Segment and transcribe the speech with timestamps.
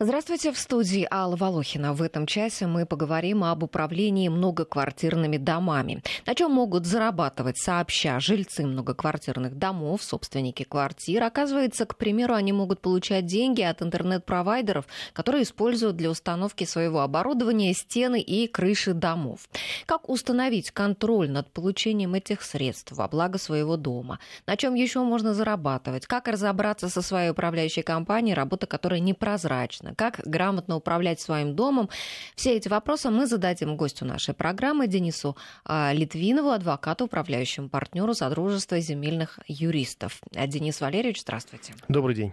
[0.00, 1.94] Здравствуйте, в студии Алла Волохина.
[1.94, 6.02] В этом часе мы поговорим об управлении многоквартирными домами.
[6.26, 11.22] На чем могут зарабатывать сообща жильцы многоквартирных домов, собственники квартир.
[11.22, 17.72] Оказывается, к примеру, они могут получать деньги от интернет-провайдеров, которые используют для установки своего оборудования
[17.72, 19.48] стены и крыши домов.
[19.86, 24.18] Как установить контроль над получением этих средств во благо своего дома?
[24.44, 26.06] На чем еще можно зарабатывать?
[26.06, 29.83] Как разобраться со своей управляющей компанией, работа которой непрозрачна?
[29.84, 29.94] Важно.
[29.94, 31.88] Как грамотно управлять своим домом?
[32.34, 38.80] Все эти вопросы мы зададим гостю нашей программы Денису а, Литвинову, адвокату, управляющему партнеру Содружества
[38.80, 40.20] земельных юристов.
[40.32, 41.74] Денис Валерьевич, здравствуйте.
[41.88, 42.32] Добрый день.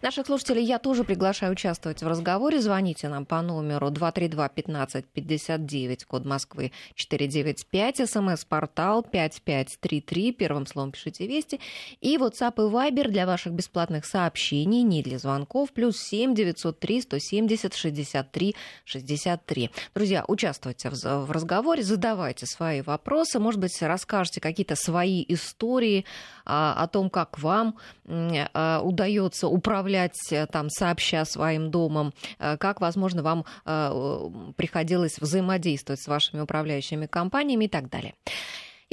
[0.00, 2.58] Наших слушателей я тоже приглашаю участвовать в разговоре.
[2.60, 11.60] Звоните нам по номеру 232-1559, код Москвы 495, смс-портал 5533, первым словом пишите «Вести».
[12.00, 17.74] И WhatsApp и Viber для ваших бесплатных сообщений, не для звонков, плюс 7 903 170
[17.74, 19.70] 63 63.
[19.94, 26.04] Друзья, участвуйте в, в разговоре, задавайте свои вопросы, может быть, расскажете какие-то свои истории
[26.44, 32.80] а, о том, как вам а, удается управлять э, там сообща своим домом, э, как,
[32.80, 38.14] возможно, вам э, приходилось взаимодействовать с вашими управляющими компаниями и так далее.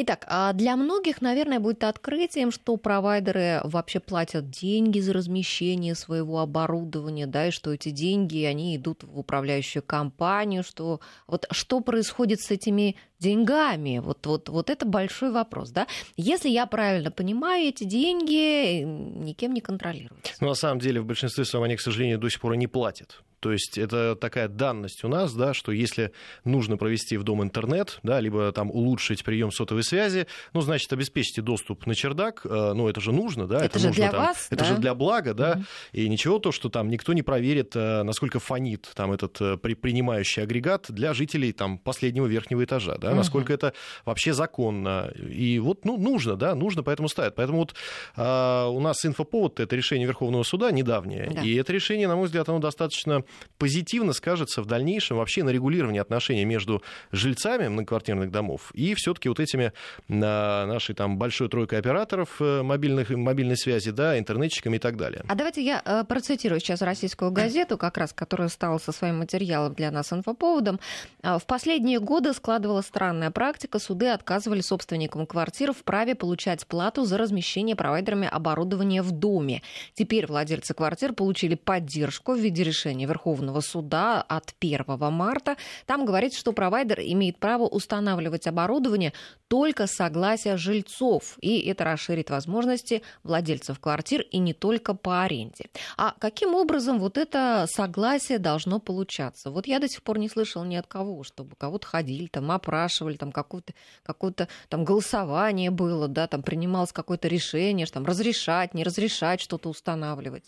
[0.01, 6.39] Итак, а для многих, наверное, будет открытием, что провайдеры вообще платят деньги за размещение своего
[6.39, 12.39] оборудования, да, и что эти деньги, они идут в управляющую компанию, что вот что происходит
[12.39, 15.85] с этими деньгами, вот, вот, вот это большой вопрос, да.
[16.15, 20.33] Если я правильно понимаю, эти деньги никем не контролируются.
[20.39, 23.21] Ну, на самом деле, в большинстве своем они, к сожалению, до сих пор не платят.
[23.39, 26.11] То есть это такая данность у нас, да, что если
[26.43, 31.41] нужно провести в дом интернет, да, либо там улучшить прием сотовой связи, ну, значит, обеспечьте
[31.41, 34.21] доступ на чердак, э, ну, это же нужно, да, это, это же нужно, для там,
[34.21, 34.65] вас, это да?
[34.65, 35.63] же для блага, да, угу.
[35.93, 40.43] и ничего то, что там никто не проверит, э, насколько фонит там этот э, принимающий
[40.43, 43.17] агрегат для жителей там последнего верхнего этажа, да, угу.
[43.17, 43.73] насколько это
[44.05, 47.75] вообще законно, и вот, ну, нужно, да, нужно, поэтому ставят, поэтому вот
[48.15, 51.41] а, у нас инфоповод это решение Верховного суда недавнее, да.
[51.41, 53.23] и это решение, на мой взгляд, оно достаточно
[53.57, 56.81] позитивно скажется в дальнейшем вообще на регулировании отношений между
[57.11, 59.73] жильцами многоквартирных домов и все-таки вот этими
[60.07, 65.23] нашей там большой тройкой операторов э, мобильных, мобильной связи, да, интернетчиками и так далее.
[65.27, 69.73] А давайте я э, процитирую сейчас российскую газету, как раз, которая стала со своим материалом
[69.73, 70.79] для нас инфоповодом.
[71.21, 73.79] А, в последние годы складывалась странная практика.
[73.79, 79.61] Суды отказывали собственникам квартир в праве получать плату за размещение провайдерами оборудования в доме.
[79.93, 83.18] Теперь владельцы квартир получили поддержку в виде решения Верховного
[83.61, 85.55] суда суда от 1 марта.
[85.85, 89.13] Там говорится, что провайдер имеет право устанавливать оборудование
[89.47, 95.65] только с согласия жильцов, и это расширит возможности владельцев квартир и не только по аренде.
[95.97, 99.49] А каким образом вот это согласие должно получаться?
[99.49, 103.17] Вот я до сих пор не слышала ни от кого, чтобы кого-то ходили, там опрашивали,
[103.17, 104.29] там какое-то какое
[104.69, 110.43] там голосование было, да, там принималось какое-то решение, что там разрешать, не разрешать что-то устанавливать.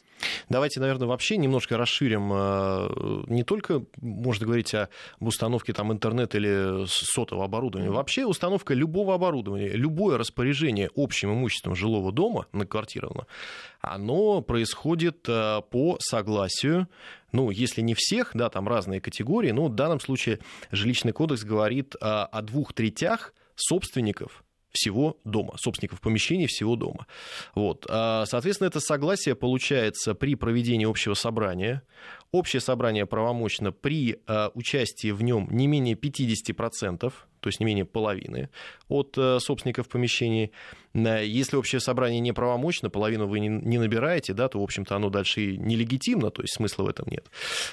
[0.49, 2.35] Давайте, наверное, вообще немножко расширим э,
[3.27, 4.89] не только можно говорить о
[5.19, 12.11] установке там, интернета или сотового оборудования, вообще установка любого оборудования, любое распоряжение общим имуществом жилого
[12.11, 13.27] дома многоквартирного,
[13.81, 16.87] оно происходит э, по согласию
[17.33, 20.39] ну, если не всех, да, там разные категории, но в данном случае
[20.71, 27.07] жилищный кодекс говорит о, о двух третях собственников всего дома, собственников помещений всего дома.
[27.55, 27.85] Вот.
[27.89, 31.83] А, соответственно, это согласие получается при проведении общего собрания.
[32.31, 37.11] Общее собрание правомочно при а, участии в нем не менее 50%
[37.41, 38.49] то есть не менее половины
[38.87, 40.51] от э, собственников помещений.
[40.93, 45.57] Если общее собрание неправомочно, половину вы не набираете, да, то, в общем-то, оно дальше и
[45.57, 47.25] нелегитимно, то есть смысла в этом нет.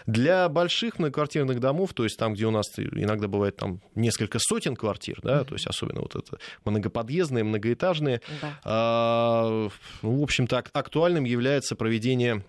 [0.06, 4.75] Для больших многоквартирных домов, то есть там, где у нас иногда бывает там несколько сотен
[4.75, 9.69] квартир, да, то есть особенно вот это многоподъездные, многоэтажные, да.
[10.02, 12.44] в общем-то, актуальным является проведение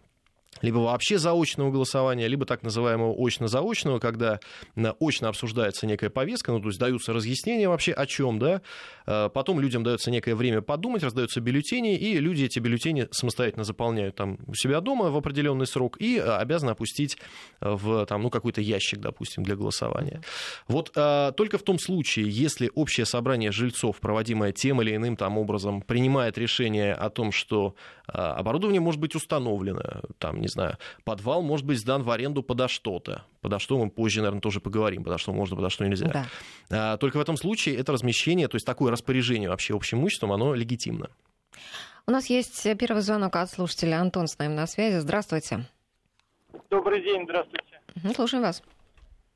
[0.62, 4.40] либо вообще заочного голосования, либо так называемого очно-заочного, когда
[5.00, 8.62] очно обсуждается некая повестка, ну, то есть даются разъяснения вообще о чем, да,
[9.06, 14.16] а потом людям дается некое время подумать, раздаются бюллетени, и люди эти бюллетени самостоятельно заполняют
[14.16, 17.18] там у себя дома в определенный срок и а, обязаны опустить
[17.62, 20.22] в там, ну, какой-то ящик, допустим, для голосования.
[20.68, 25.38] Вот а, только в том случае, если общее собрание жильцов, проводимое тем или иным там
[25.38, 27.76] образом, принимает решение о том, что
[28.08, 33.24] оборудование может быть установлено, там, не знаю, подвал может быть сдан в аренду подо что-то.
[33.42, 36.08] Подо что мы позже, наверное, тоже поговорим, подо что можно, подо что нельзя.
[36.08, 36.26] Да.
[36.70, 40.54] А, только в этом случае это размещение, то есть такое распоряжение вообще общим имуществом, оно
[40.54, 41.10] легитимно.
[42.08, 44.02] У нас есть первый звонок от слушателя.
[44.02, 44.98] Антон с нами на связи.
[44.98, 45.66] Здравствуйте.
[46.70, 47.80] Добрый день, здравствуйте.
[48.16, 48.64] Слушаем вас.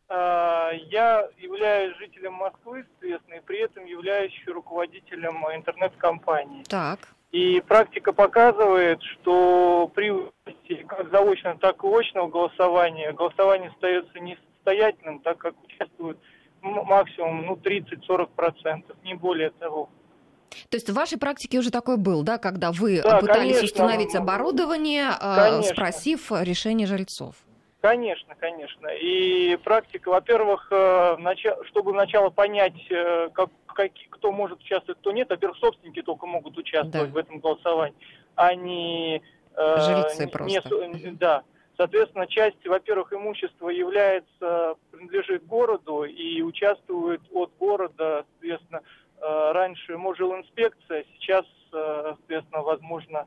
[0.10, 6.64] А, я являюсь жителем Москвы, соответственно, и при этом являюсь руководителем интернет-компании.
[6.64, 7.00] Так.
[7.34, 10.14] И практика показывает, что при
[10.88, 16.20] как заочного, так и очного голосования голосование остается несостоятельным, так как участвуют
[16.62, 19.90] максимум ну, 30-40%, не более того.
[20.70, 24.16] То есть в вашей практике уже такой был, да, когда вы да, пытались конечно, установить
[24.16, 25.74] оборудование, а, конечно.
[25.74, 27.36] спросив решение жильцов?
[27.82, 28.88] Конечно, конечно.
[28.88, 31.18] И практика, во-первых, э,
[31.66, 33.50] чтобы сначала понять, э, как,
[34.10, 37.14] кто может участвовать, кто нет, во-первых, собственники только могут участвовать да.
[37.14, 37.98] в этом голосовании,
[38.36, 39.22] а не...
[39.56, 40.88] Э, Жильцы просто.
[40.88, 41.44] Не, да.
[41.76, 48.82] Соответственно, часть, во-первых, имущества является, принадлежит городу и участвует от города, соответственно,
[49.20, 53.26] раньше жил инспекция, сейчас, соответственно, возможно,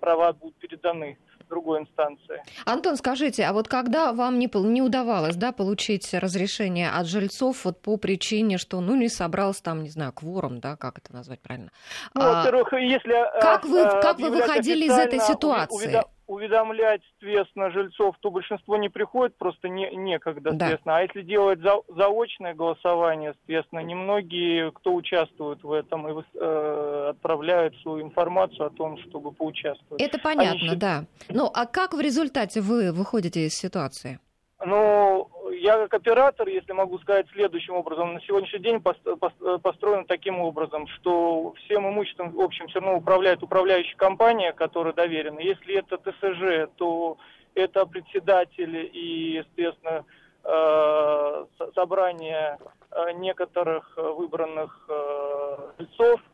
[0.00, 1.16] права будут переданы
[1.48, 2.42] другой инстанции.
[2.64, 7.80] Антон, скажите, а вот когда вам не, не удавалось да, получить разрешение от жильцов вот
[7.80, 11.70] по причине, что ну не собрался там, не знаю, кворум, да, как это назвать правильно?
[12.14, 13.40] Ну, а, во-первых, если...
[13.40, 16.02] Как вы, а, как вы выходили из этой ситуации?
[16.26, 20.94] Уведомлять, соответственно, жильцов, то большинство не приходит, просто не, некогда, соответственно.
[20.94, 20.96] Да.
[20.96, 27.76] А если делать за, заочное голосование, соответственно, немногие, кто участвует в этом, и э, отправляют
[27.82, 30.02] свою информацию о том, чтобы поучаствовать.
[30.02, 30.76] Это понятно, Они...
[30.76, 31.04] да.
[31.28, 34.18] Ну, а как в результате вы выходите из ситуации?
[34.64, 40.86] Ну, я как оператор, если могу сказать следующим образом, на сегодняшний день построен таким образом,
[40.88, 45.40] что всем имуществом в общем все равно управляет управляющая компания, которая доверена.
[45.40, 47.16] Если это ТСЖ, то
[47.54, 50.04] это председатель и, естественно,
[50.44, 51.44] э,
[51.74, 52.58] собрание
[52.90, 56.20] э, некоторых выбранных э, лицов–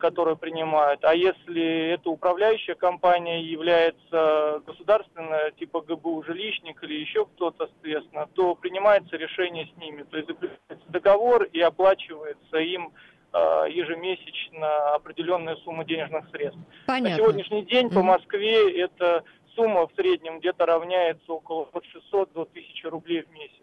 [0.00, 1.04] которые принимают.
[1.04, 8.56] А если эта управляющая компания является государственная, типа ГБУ жилищник или еще кто-то, соответственно, то
[8.56, 10.02] принимается решение с ними.
[10.02, 12.92] То есть заключается договор и оплачивается им
[13.32, 13.38] э,
[13.70, 16.60] ежемесячно определенная сумма денежных средств.
[16.86, 17.10] Понятно.
[17.10, 17.94] На сегодняшний день mm-hmm.
[17.94, 19.22] по Москве эта
[19.54, 23.54] сумма в среднем где-то равняется около от 600 до 1000 рублей в месяц.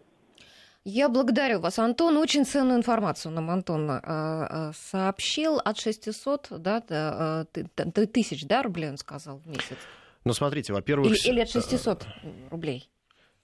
[0.90, 2.16] Я благодарю вас, Антон.
[2.16, 5.58] Очень ценную информацию нам Антон э, сообщил.
[5.58, 7.46] От 600 да, до,
[7.76, 9.76] до тысяч да, рублей, он сказал, в месяц.
[10.24, 11.12] Ну, смотрите, во-первых...
[11.12, 12.06] Или, или от 600
[12.50, 12.88] рублей.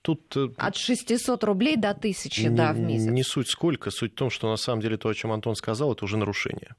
[0.04, 0.36] Тут...
[0.36, 3.06] Э, От 600 рублей до 1000, не, да, в месяц.
[3.06, 5.94] Не суть сколько, суть в том, что на самом деле то, о чем Антон сказал,
[5.94, 6.76] это уже нарушение.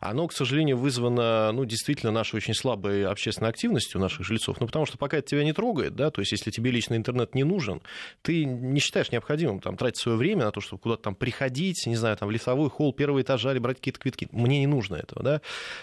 [0.00, 4.60] Оно, к сожалению, вызвано, ну, действительно, нашей очень слабой общественной активностью наших жильцов.
[4.60, 7.36] Ну, потому что пока это тебя не трогает, да, то есть если тебе лично интернет
[7.36, 7.80] не нужен,
[8.22, 11.94] ты не считаешь необходимым там тратить свое время на то, чтобы куда-то там приходить, не
[11.94, 14.26] знаю, там в лесовой холл первого этажа или брать какие-то квитки.
[14.32, 15.40] Мне не нужно этого, да.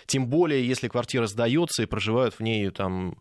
[0.07, 3.15] Тем более, если квартира сдается и проживают в ней там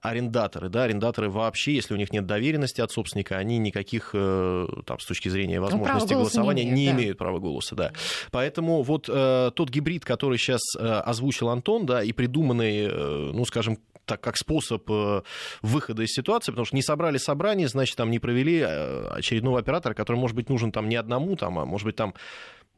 [0.00, 4.98] арендаторы, да, арендаторы вообще, если у них нет доверенности от собственника, они никаких, э, там,
[4.98, 6.92] с точки зрения ну, возможности ну, голосования не, имеют, не да.
[6.92, 7.92] имеют права голоса, да.
[8.30, 13.44] Поэтому вот э, тот гибрид, который сейчас э, озвучил Антон, да, и придуманный, э, ну,
[13.44, 15.22] скажем, так как способ э,
[15.62, 19.94] выхода из ситуации, потому что не собрали собрание, значит, там не провели э, очередного оператора,
[19.94, 22.14] который, может быть, нужен там не одному, там, а может быть, там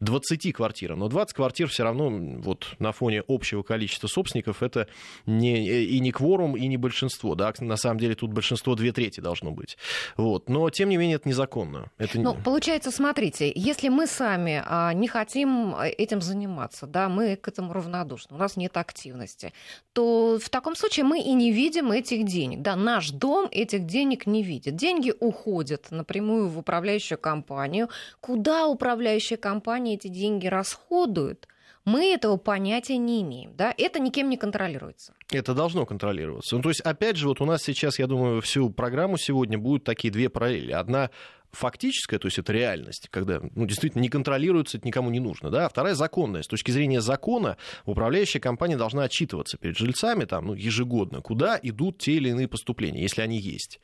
[0.00, 1.00] 20 квартирам.
[1.00, 2.11] Но 20 квартир все равно
[2.41, 4.89] вот на фоне общего количества собственников это
[5.27, 7.35] не, и не кворум, и не большинство.
[7.35, 7.53] Да?
[7.61, 9.77] На самом деле тут большинство две трети должно быть.
[10.17, 10.49] Вот.
[10.49, 11.90] Но, тем не менее, это незаконно.
[11.99, 12.21] Это...
[12.21, 17.73] Ну, получается, смотрите, если мы сами а, не хотим этим заниматься, да, мы к этому
[17.73, 19.52] равнодушны, у нас нет активности,
[19.93, 22.62] то в таком случае мы и не видим этих денег.
[22.62, 24.76] Да, наш дом этих денег не видит.
[24.76, 27.88] Деньги уходят напрямую в управляющую компанию.
[28.21, 31.49] Куда управляющая компания они эти деньги расходуют,
[31.85, 33.57] мы этого понятия не имеем.
[33.57, 33.75] Да?
[33.76, 35.14] Это никем не контролируется.
[35.33, 36.57] Это должно контролироваться.
[36.57, 39.85] Ну, то есть, опять же, вот у нас сейчас, я думаю, всю программу сегодня будут
[39.85, 40.73] такие две параллели.
[40.73, 41.11] Одна
[41.52, 45.50] фактическая, то есть это реальность, когда ну, действительно не контролируется, это никому не нужно.
[45.50, 45.67] Да?
[45.67, 46.43] А вторая законная.
[46.43, 51.99] С точки зрения закона управляющая компания должна отчитываться перед жильцами там, ну, ежегодно, куда идут
[51.99, 53.81] те или иные поступления, если они есть.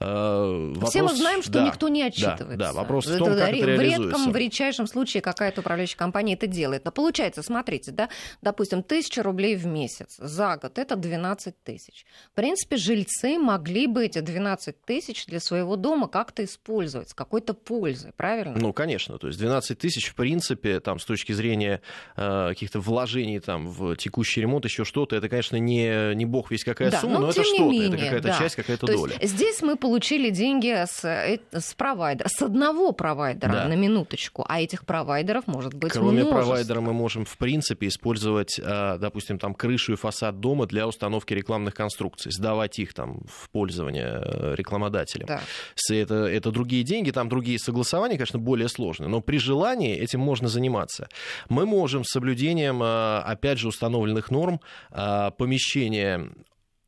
[0.00, 0.90] Э, вопрос...
[0.90, 2.56] Все мы знаем, что да, никто не отчитывается.
[2.56, 3.76] Да, да вопрос в том, это, как это.
[3.76, 6.84] В редком, в редчайшем случае какая-то управляющая компания это делает.
[6.84, 8.08] Но получается, смотрите, да,
[8.42, 12.06] допустим, тысяча рублей в месяц за год, это 12 тысяч.
[12.32, 17.14] В принципе, жильцы могли бы эти 12 тысяч для своего дома как-то использовать использовать с
[17.14, 18.54] какой-то пользой, правильно?
[18.56, 19.18] Ну, конечно.
[19.18, 21.80] То есть 12 тысяч, в принципе, там, с точки зрения
[22.16, 26.64] э, каких-то вложений там, в текущий ремонт, еще что-то, это, конечно, не, не бог весь
[26.64, 28.38] какая да, сумма, но, но это что-то, менее, это какая-то да.
[28.38, 29.16] часть, какая-то То доля.
[29.20, 33.68] Есть здесь мы получили деньги с, э, с провайдера, с одного провайдера, Да.
[33.68, 36.34] на минуточку, а этих провайдеров может быть Кроме множество.
[36.34, 41.34] провайдера мы можем, в принципе, использовать, э, допустим, там крышу и фасад дома для установки
[41.34, 45.26] рекламных конструкций, сдавать их там в пользование э, рекламодателям.
[45.26, 45.40] Да.
[45.90, 50.48] Это, это другие деньги, там другие согласования, конечно, более сложные, но при желании этим можно
[50.48, 51.08] заниматься.
[51.48, 54.60] Мы можем с соблюдением, э, опять же, установленных норм
[54.90, 56.30] э, помещения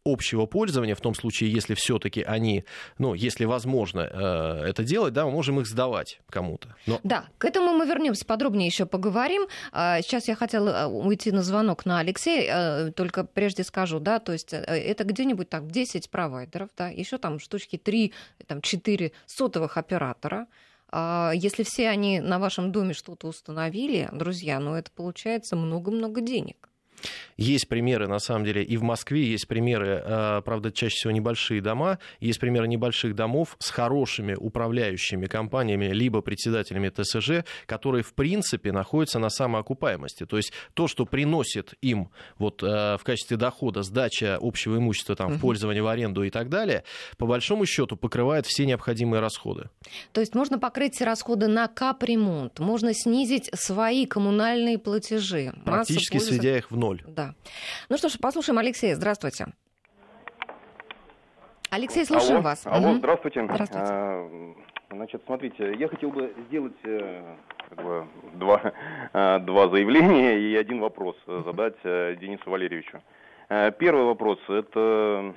[0.06, 2.64] общего пользования, в том случае, если все-таки они,
[2.98, 6.74] ну, если возможно э, это делать, да, мы можем их сдавать кому-то.
[6.86, 9.46] Но Да, к этому мы вернемся подробнее еще поговорим.
[9.72, 14.18] А, Сейчас я хотела а, уйти на звонок на Алексея, э, только прежде скажу, да,
[14.18, 18.12] то есть э, это где-нибудь так 10 провайдеров, да, еще там штучки 3,
[18.46, 20.46] там 4 сотовых оператора.
[20.88, 26.68] А, Если все они на вашем доме что-то установили, друзья, ну это получается много-много денег.
[27.36, 31.60] Есть примеры, на самом деле, и в Москве есть примеры, э, правда, чаще всего небольшие
[31.60, 38.72] дома, есть примеры небольших домов с хорошими управляющими компаниями, либо председателями ТСЖ, которые, в принципе,
[38.72, 40.24] находятся на самоокупаемости.
[40.24, 45.32] То есть то, что приносит им вот, э, в качестве дохода сдача общего имущества там,
[45.32, 46.84] в пользование, в аренду и так далее,
[47.18, 49.68] по большому счету покрывает все необходимые расходы.
[50.12, 55.52] То есть можно покрыть расходы на капремонт, можно снизить свои коммунальные платежи.
[55.64, 56.85] Практически сведя их в ноль.
[57.06, 57.34] Да.
[57.88, 58.94] Ну что ж, послушаем Алексея.
[58.94, 59.46] Здравствуйте.
[61.70, 62.66] Алексей, слушаем алло, вас.
[62.66, 62.98] Алло, Мгм.
[62.98, 63.44] здравствуйте.
[63.44, 63.86] Здравствуйте.
[63.88, 64.54] А,
[64.88, 67.22] Значит, смотрите, я хотел бы сделать э,
[67.68, 68.72] как бы, два,
[69.12, 73.02] э, два заявления и один вопрос э, задать Денису Валерьевичу.
[73.78, 75.34] Первый вопрос– это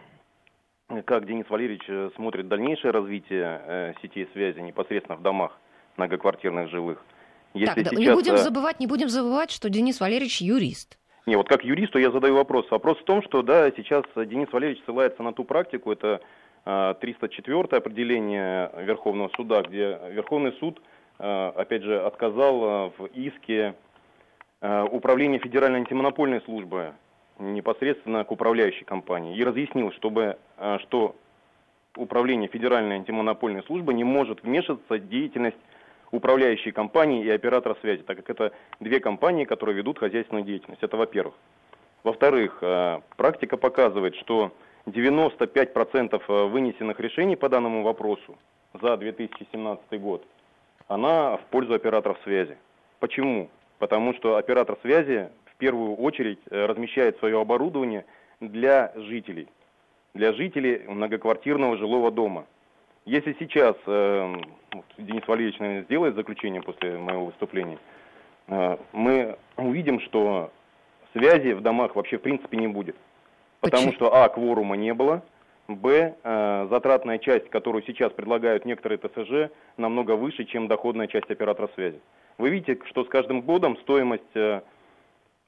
[1.05, 5.59] как Денис Валерьевич смотрит дальнейшее развитие сетей связи непосредственно в домах
[5.97, 7.03] многоквартирных жилых.
[7.53, 10.97] так, да, не сейчас, будем э, забывать, не будим забывать, что Денис Валерьевич юрист.
[11.25, 12.69] Не, вот как юристу я задаю вопрос.
[12.71, 16.21] Вопрос в том, что да, сейчас Денис Валерьевич ссылается на ту практику, это
[16.65, 20.81] э, 304 определение Верховного суда, где Верховный суд,
[21.19, 23.75] э, опять же, отказал э, в иске
[24.91, 26.91] управления Федеральной антимонопольной службы
[27.37, 30.37] непосредственно к управляющей компании и разъяснил, чтобы,
[30.81, 31.15] что
[31.95, 35.55] управление Федеральной антимонопольной службы не может вмешиваться в деятельность
[36.11, 40.83] управляющей компании и оператора связи, так как это две компании, которые ведут хозяйственную деятельность.
[40.83, 41.35] Это во-первых.
[42.03, 44.51] Во-вторых, э, практика показывает, что
[44.85, 48.37] 95% э, вынесенных решений по данному вопросу
[48.81, 50.25] за 2017 год,
[50.87, 52.57] она в пользу операторов связи.
[52.99, 53.49] Почему?
[53.79, 58.05] Потому что оператор связи в первую очередь э, размещает свое оборудование
[58.39, 59.47] для жителей,
[60.13, 62.45] для жителей многоквартирного жилого дома.
[63.09, 64.35] Если сейчас э,
[64.99, 67.79] Денис Валерьевич, наверное, сделает заключение после моего выступления,
[68.47, 70.51] э, мы увидим, что
[71.13, 72.95] связи в домах вообще в принципе не будет.
[73.61, 73.95] Потому Почему?
[73.95, 75.23] что, а, кворума не было,
[75.67, 81.67] б, э, затратная часть, которую сейчас предлагают некоторые ТСЖ, намного выше, чем доходная часть оператора
[81.73, 81.99] связи.
[82.37, 84.61] Вы видите, что с каждым годом стоимость э,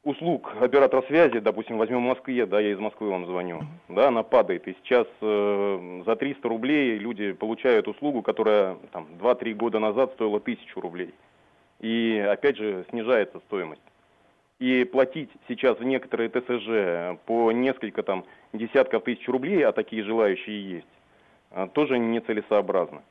[0.03, 4.24] услуг оператора связи, допустим, возьмем в Москве, да, я из Москвы вам звоню, да, она
[4.24, 4.67] падает.
[4.67, 10.38] И сейчас э, за 300 рублей люди получают услугу, которая там 2-3 года назад стоила
[10.38, 11.13] 1000 рублей.
[11.79, 13.81] И опять же снижается стоимость.
[14.60, 20.75] И платить сейчас в некоторые ТСЖ по несколько там десятков тысяч рублей, а такие желающие
[20.75, 20.88] есть,
[21.50, 23.01] а, тоже нецелесообразно.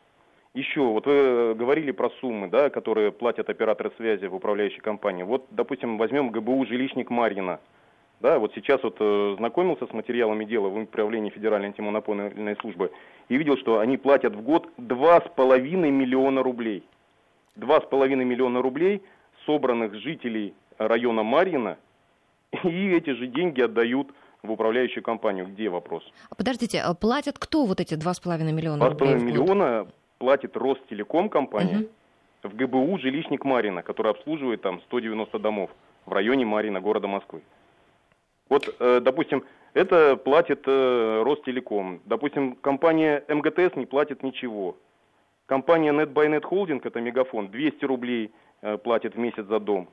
[0.52, 5.22] Еще, вот вы говорили про суммы, да, которые платят операторы связи в управляющей компании.
[5.22, 7.60] Вот, допустим, возьмем ГБУ «Жилищник Марьина».
[8.18, 12.90] Да, вот сейчас вот э, знакомился с материалами дела в управлении Федеральной антимонопольной службы
[13.28, 16.82] и видел, что они платят в год 2,5 миллиона рублей.
[17.56, 19.02] 2,5 миллиона рублей
[19.46, 21.78] собранных жителей района Марьина,
[22.64, 24.08] и эти же деньги отдают
[24.42, 25.46] в управляющую компанию.
[25.46, 26.02] Где вопрос?
[26.28, 29.14] А Подождите, а платят кто вот эти 2,5 миллиона 2,5 рублей?
[29.14, 29.22] в год?
[29.22, 29.86] миллиона
[30.20, 31.78] платит Ростелеком компания
[32.42, 32.50] Мгм.
[32.50, 35.70] в ГБУ «Жилищник Марина», который обслуживает там 190 домов
[36.06, 37.42] в районе Марина, города Москвы.
[38.50, 42.00] Вот, э, допустим, это платит э, Ростелеком.
[42.04, 44.76] Допустим, компания МГТС не платит ничего.
[45.46, 48.30] Компания NetByNet Holding, это Мегафон, 200 рублей
[48.62, 49.88] э, платит в месяц за дом.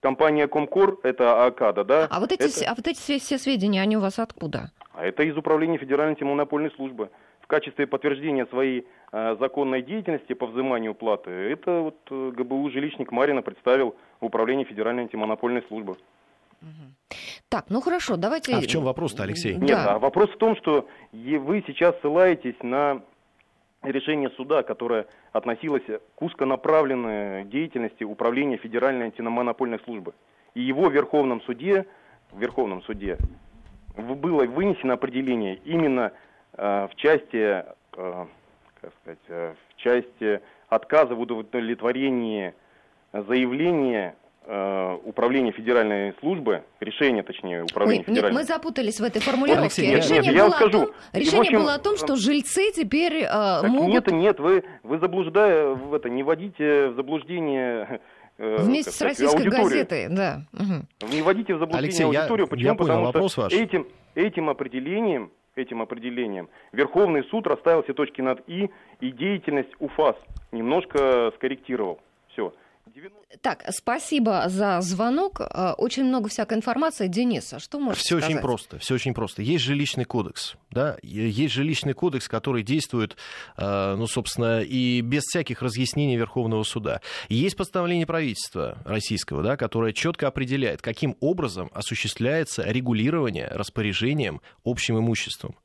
[0.00, 2.08] Компания Комкор, это Акада, да?
[2.10, 4.70] А вот эти, это- а вот эти все, все сведения, они у вас откуда?
[4.92, 7.08] А это из Управления Федеральной антимонопольной службы.
[7.52, 13.12] В качестве подтверждения своей э, законной деятельности по взиманию платы, это вот э, ГБУ «Жилищник
[13.12, 15.98] Марина» представил в Управление Федеральной антимонопольной службы.
[17.50, 18.56] Так, ну хорошо, давайте...
[18.56, 19.52] А в чем вопрос-то, Алексей?
[19.52, 19.66] Да.
[19.66, 23.02] Нет, а вопрос в том, что вы сейчас ссылаетесь на
[23.82, 30.14] решение суда, которое относилось к узконаправленной деятельности Управления Федеральной антимонопольной службы.
[30.54, 31.84] И его в Верховном суде,
[32.30, 33.18] в Верховном суде
[33.94, 36.12] было вынесено определение именно
[36.56, 37.64] в части, э,
[38.80, 42.54] как сказать, э, в части отказа в удовлетворении
[43.12, 48.40] заявления Э, управления федеральной службы, решение, точнее, управления Ой, федеральной...
[48.40, 49.62] Нет, мы запутались в этой формулировке.
[49.62, 50.82] Алексей, решение нет, я было, скажу.
[50.82, 53.92] О том, решение общем, было о том, что жильцы теперь э, так могут...
[53.92, 58.00] Нет, нет, вы, вы заблуждая в это, не вводите в заблуждение
[58.38, 59.68] э, Вместе с российской аудиторию.
[59.68, 60.42] газетой, да.
[60.54, 61.12] Угу.
[61.12, 62.46] Не вводите в заблуждение Алексей, аудиторию.
[62.46, 62.68] Я, Почему?
[62.68, 63.52] я понял Потому вопрос что ваш.
[63.52, 66.48] Этим, этим определением этим определением.
[66.72, 70.16] Верховный суд расставил все точки над «и», и деятельность УФАС
[70.52, 72.00] немножко скорректировал.
[72.28, 72.52] Все.
[72.86, 73.21] 90...
[73.40, 75.40] Так, спасибо за звонок.
[75.40, 77.08] Э, очень много всякой информации.
[77.08, 78.30] Денис, а что Все сказать?
[78.30, 78.78] очень просто.
[78.78, 79.42] Все очень просто.
[79.42, 80.54] Есть жилищный кодекс.
[80.70, 80.96] Да?
[81.02, 83.16] Есть жилищный кодекс, который действует,
[83.56, 87.00] э, ну, собственно, и без всяких разъяснений Верховного суда.
[87.28, 95.56] Есть постановление правительства российского, да, которое четко определяет, каким образом осуществляется регулирование распоряжением общим имуществом.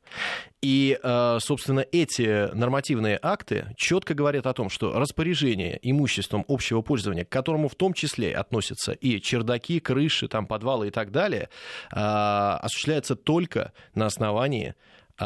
[0.62, 7.26] И, э, собственно, эти нормативные акты четко говорят о том, что распоряжение имуществом общего пользования,
[7.26, 11.50] к которому в том числе относятся и чердаки, крыши, там, подвалы и так далее,
[11.92, 14.76] э, осуществляется только на основании
[15.20, 15.26] э,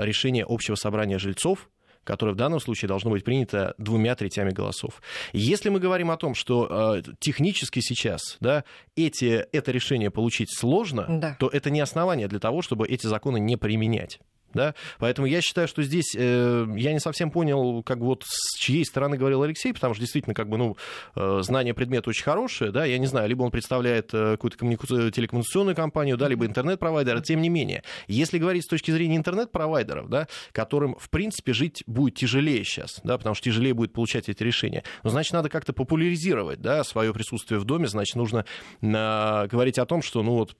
[0.00, 1.68] решения общего собрания жильцов,
[2.04, 5.00] которое в данном случае должно быть принято двумя третями голосов.
[5.32, 8.64] Если мы говорим о том, что э, технически сейчас да,
[8.96, 11.36] эти, это решение получить сложно, да.
[11.38, 14.20] то это не основание для того, чтобы эти законы не применять.
[14.54, 14.74] Да?
[14.98, 19.16] Поэтому я считаю, что здесь э, я не совсем понял, как вот с чьей стороны
[19.16, 20.76] говорил Алексей, потому что действительно, как бы, ну,
[21.16, 24.86] э, знание предмета очень хорошее, да, я не знаю, либо он представляет э, какую-то коммунику...
[24.86, 27.82] телекоммуникационную компанию, да, либо интернет-провайдер, тем не менее.
[28.08, 33.18] Если говорить с точки зрения интернет-провайдеров, да, которым, в принципе, жить будет тяжелее сейчас, да,
[33.18, 37.58] потому что тяжелее будет получать эти решения, ну, значит, надо как-то популяризировать, да, свое присутствие
[37.58, 38.44] в доме, значит, нужно
[38.80, 40.56] э, говорить о том, что, ну, вот,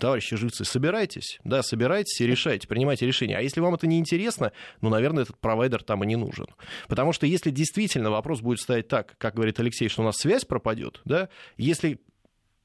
[0.00, 3.27] товарищи жильцы, собирайтесь, да, собирайтесь и решайте, принимайте решения.
[3.34, 6.46] А если вам это не интересно, ну, наверное, этот провайдер там и не нужен.
[6.88, 10.44] Потому что если действительно вопрос будет стоять так, как говорит Алексей, что у нас связь
[10.44, 12.00] пропадет, да, если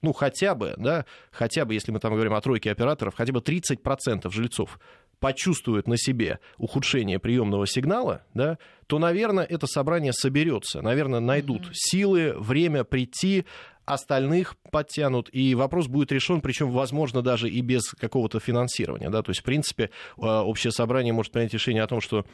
[0.03, 3.39] ну, хотя бы, да, хотя бы, если мы там говорим о тройке операторов, хотя бы
[3.39, 4.79] 30% жильцов
[5.19, 8.57] почувствуют на себе ухудшение приемного сигнала, да,
[8.87, 11.73] то, наверное, это собрание соберется, наверное, найдут mm-hmm.
[11.73, 13.45] силы, время прийти,
[13.85, 19.09] остальных подтянут, и вопрос будет решен, причем, возможно, даже и без какого-то финансирования.
[19.09, 19.21] Да?
[19.23, 22.25] То есть, в принципе, а, общее собрание может принять решение о том, что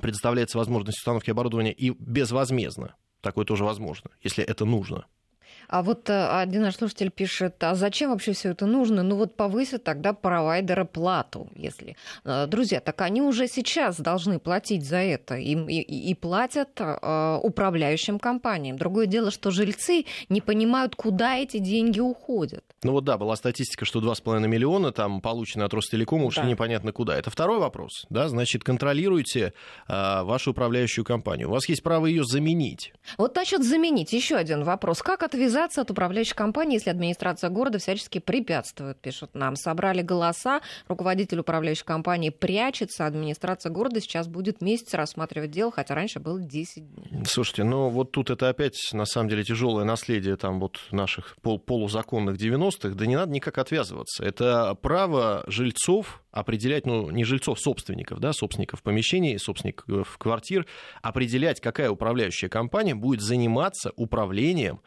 [0.00, 2.94] предоставляется возможность установки оборудования и безвозмездно.
[3.20, 5.06] Такое тоже возможно, если это нужно.
[5.72, 9.02] А вот э, один наш слушатель пишет, а зачем вообще все это нужно?
[9.02, 11.96] Ну вот повысят тогда провайдера плату, если...
[12.26, 17.38] Э, друзья, так они уже сейчас должны платить за это и, и, и платят э,
[17.42, 18.76] управляющим компаниям.
[18.76, 22.64] Другое дело, что жильцы не понимают, куда эти деньги уходят.
[22.82, 26.50] Ну вот да, была статистика, что 2,5 миллиона там получено от Ростелекома, ушли да.
[26.50, 27.16] непонятно куда.
[27.16, 28.04] Это второй вопрос.
[28.10, 28.28] Да?
[28.28, 29.54] Значит, контролируйте
[29.88, 31.48] э, вашу управляющую компанию.
[31.48, 32.92] У вас есть право ее заменить.
[33.16, 34.12] Вот насчет заменить.
[34.12, 35.00] Еще один вопрос.
[35.00, 35.22] Как
[35.62, 39.56] отвязаться от управляющей компании, если администрация города всячески препятствует, пишут нам.
[39.56, 46.20] Собрали голоса, руководитель управляющей компании прячется, администрация города сейчас будет месяц рассматривать дело, хотя раньше
[46.20, 47.24] было 10 дней.
[47.24, 51.58] Слушайте, ну вот тут это опять, на самом деле, тяжелое наследие там вот наших пол
[51.58, 54.24] полузаконных 90-х, да не надо никак отвязываться.
[54.24, 60.66] Это право жильцов определять, ну, не жильцов, собственников, да, собственников помещений, собственников квартир,
[61.02, 64.80] определять, какая управляющая компания будет заниматься управлением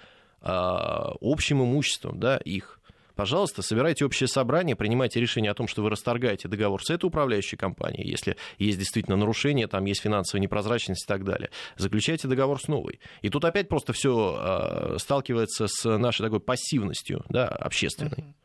[0.45, 2.79] общим имуществом, да, их.
[3.15, 7.57] Пожалуйста, собирайте общее собрание, принимайте решение о том, что вы расторгаете договор с этой управляющей
[7.57, 11.49] компанией, если есть действительно нарушения, там есть финансовая непрозрачность и так далее.
[11.77, 12.99] Заключайте договор с новой.
[13.21, 18.35] И тут опять просто все э, сталкивается с нашей такой пассивностью да, общественной.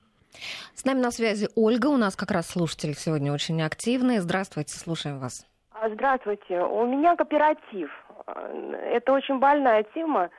[0.75, 4.19] С нами на связи Ольга, у нас как раз слушатель сегодня очень активный.
[4.19, 5.45] Здравствуйте, слушаем вас.
[5.73, 7.91] А, здравствуйте, у меня кооператив.
[8.27, 10.31] Это очень больная тема.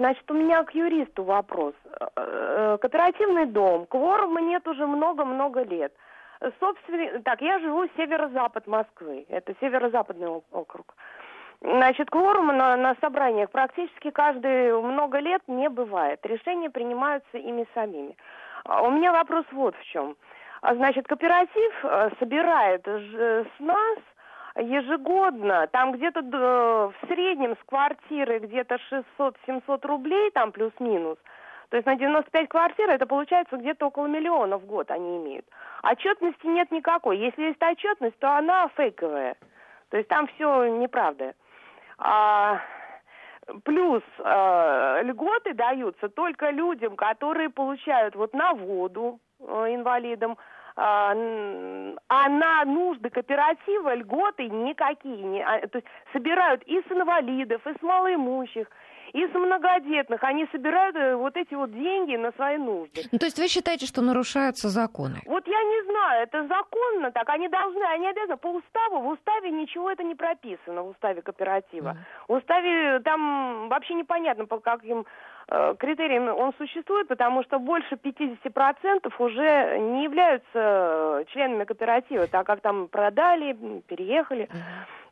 [0.00, 1.74] Значит, у меня к юристу вопрос.
[1.84, 5.92] Э, э, кооперативный дом, кворума нет уже много-много лет.
[6.58, 10.94] Собственно, так, я живу северо-запад Москвы, это северо-западный округ.
[11.60, 16.18] Значит, кворума на, на собраниях практически каждые много лет не бывает.
[16.24, 18.16] Решения принимаются ими самими.
[18.64, 20.16] А у меня вопрос вот в чем.
[20.62, 23.98] Значит, кооператив э, собирает с нас
[24.56, 28.78] ежегодно, там где-то в среднем с квартиры где-то
[29.18, 31.18] 600-700 рублей, там плюс-минус,
[31.70, 35.46] то есть на 95 квартир это получается где-то около миллиона в год они имеют.
[35.82, 37.18] Отчетности нет никакой.
[37.18, 39.36] Если есть отчетность, то она фейковая.
[39.90, 41.34] То есть там все неправда.
[41.98, 42.60] А,
[43.64, 50.38] плюс э, льготы даются только людям, которые получают вот на воду э, инвалидам,
[50.82, 55.22] а, на нужды кооператива льготы никакие.
[55.22, 58.66] Не, а, то есть собирают и с инвалидов, и с малоимущих,
[59.12, 60.22] из многодетных.
[60.22, 63.02] Они собирают э, вот эти вот деньги на свои нужды.
[63.12, 65.20] Ну, то есть вы считаете, что нарушаются законы?
[65.26, 67.28] Вот я не знаю, это законно так.
[67.28, 69.00] Они должны, они обязаны по уставу.
[69.00, 71.90] В уставе ничего это не прописано, в уставе кооператива.
[71.90, 71.96] Mm.
[72.28, 75.04] В уставе там вообще непонятно, по каким
[75.50, 82.60] э, критериям он существует, потому что больше 50% уже не являются членами кооператива, так как
[82.60, 83.52] там продали,
[83.86, 84.44] переехали.
[84.44, 84.58] Mm.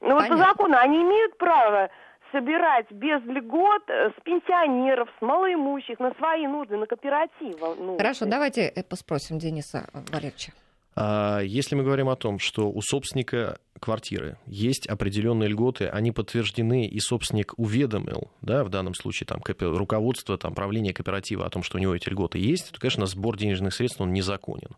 [0.01, 1.91] Ну вот по закону они имеют право
[2.33, 7.75] собирать без льгот э, с пенсионеров, с малоимущих на свои нужды, на кооперативы.
[7.77, 10.53] Ну, Хорошо, давайте э, спросим Дениса Валерьевича.
[11.01, 16.87] А, если мы говорим о том, что у собственника квартиры есть определенные льготы, они подтверждены,
[16.87, 21.79] и собственник уведомил, да, в данном случае там, руководство, там, правление кооператива о том, что
[21.79, 24.77] у него эти льготы есть, то, конечно, сбор денежных средств, он незаконен.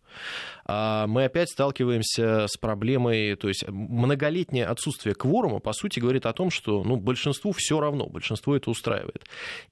[0.67, 6.33] А мы опять сталкиваемся с проблемой, то есть многолетнее отсутствие кворума, по сути, говорит о
[6.33, 9.25] том, что ну, большинству все равно, большинство это устраивает.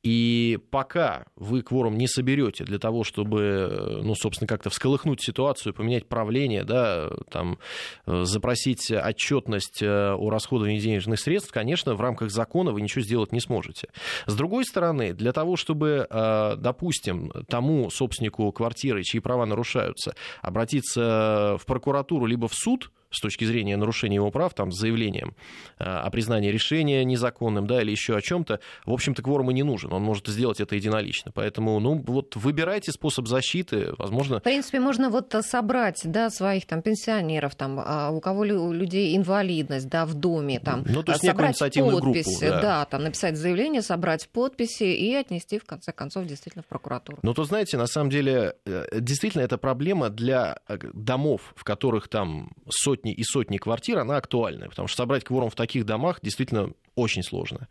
[0.02, 6.06] И пока вы кворум не соберете для того, чтобы, ну, собственно, как-то всколыхнуть ситуацию, поменять
[6.06, 7.58] правление, да, там,
[8.06, 13.32] э, запросить отчетность э, о расходовании денежных средств, конечно, в рамках закона вы ничего сделать
[13.32, 13.88] не сможете.
[14.26, 21.56] С другой стороны, для того, чтобы, э, допустим, тому собственнику квартиры, чьи права нарушаются, обратиться
[21.60, 25.34] в прокуратуру либо в суд, с точки зрения нарушения его прав, там, с заявлением
[25.78, 29.62] э, о признании решения незаконным, да, или еще о чем-то, в общем-то, кворум и не
[29.62, 29.92] нужен.
[29.92, 31.32] Он может сделать это единолично.
[31.34, 34.40] Поэтому, ну, вот выбирайте способ защиты, возможно...
[34.40, 39.16] В принципе, можно вот собрать, да, своих там пенсионеров, там, а у кого у людей
[39.16, 42.60] инвалидность, да, в доме, там, ну, то есть собрать подпись, группу, да.
[42.60, 47.18] да, там, написать заявление, собрать подписи и отнести, в конце концов, действительно в прокуратуру.
[47.22, 52.08] Ну, то знаете, на самом деле, э, действительно, это проблема для э, домов, в которых
[52.08, 56.18] там сотни сотни и сотни квартир, она актуальная, потому что собрать кворум в таких домах
[56.22, 57.68] действительно очень сложно.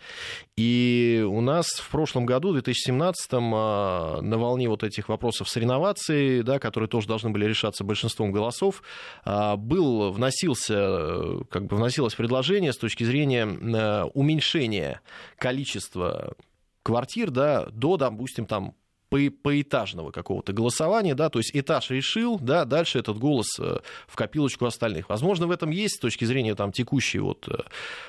[0.55, 5.55] И у нас в прошлом году, в 2017-м, а, на волне вот этих вопросов с
[5.57, 8.81] реновацией, да, которые тоже должны были решаться большинством голосов,
[9.25, 15.01] а, был, вносился, как бы вносилось предложение с точки зрения э, уменьшения
[15.37, 16.35] количества
[16.83, 18.73] квартир да, до, допустим, там
[19.09, 24.15] по, поэтажного какого-то голосования, да, то есть этаж решил, да, дальше этот голос э, в
[24.15, 25.09] копилочку остальных.
[25.09, 27.63] Возможно, в этом есть с точки зрения там текущей вот э,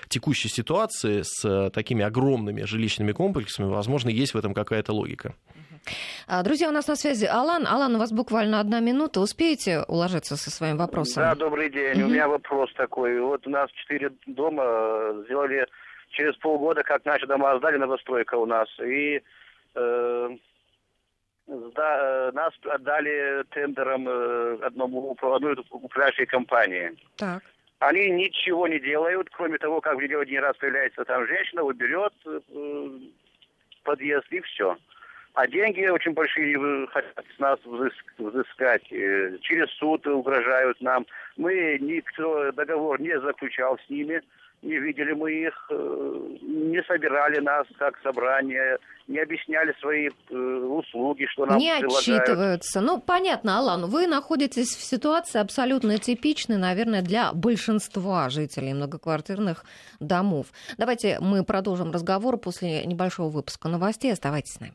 [0.08, 5.34] текущей ситуации с э, такими огромными жилищными комплексами, возможно, есть в этом какая-то логика.
[6.26, 7.66] А, друзья, у нас на связи Алан.
[7.66, 9.20] Алан, у вас буквально одна минута.
[9.20, 11.22] Успеете уложиться со своим вопросом?
[11.22, 12.00] Да, добрый день.
[12.00, 12.08] Угу.
[12.08, 13.20] У меня вопрос такой.
[13.20, 15.66] Вот у нас четыре дома сделали
[16.10, 18.68] через полгода, как наши дома сдали новостройка у нас.
[18.80, 19.22] И
[19.74, 20.36] э,
[21.48, 26.92] да, нас отдали тендером э, одному, одной управляющей компании.
[27.16, 27.42] Так.
[27.78, 32.12] Они ничего не делают, кроме того, как в видео один раз появляется там женщина, уберет
[32.26, 32.40] э,
[33.84, 34.76] подъезд и все.
[35.34, 38.92] А деньги очень большие хотят с нас взыскать.
[38.92, 41.06] Э, через суд угрожают нам.
[41.36, 44.20] Мы никто договор не заключал с ними
[44.62, 45.74] не видели мы их, э,
[46.42, 51.98] не собирали нас как собрание, не объясняли свои э, услуги, что нам Не прилагают.
[51.98, 52.80] отчитываются.
[52.80, 59.64] Ну, понятно, Алан, вы находитесь в ситуации абсолютно типичной, наверное, для большинства жителей многоквартирных
[60.00, 60.46] домов.
[60.76, 64.12] Давайте мы продолжим разговор после небольшого выпуска новостей.
[64.12, 64.74] Оставайтесь с нами.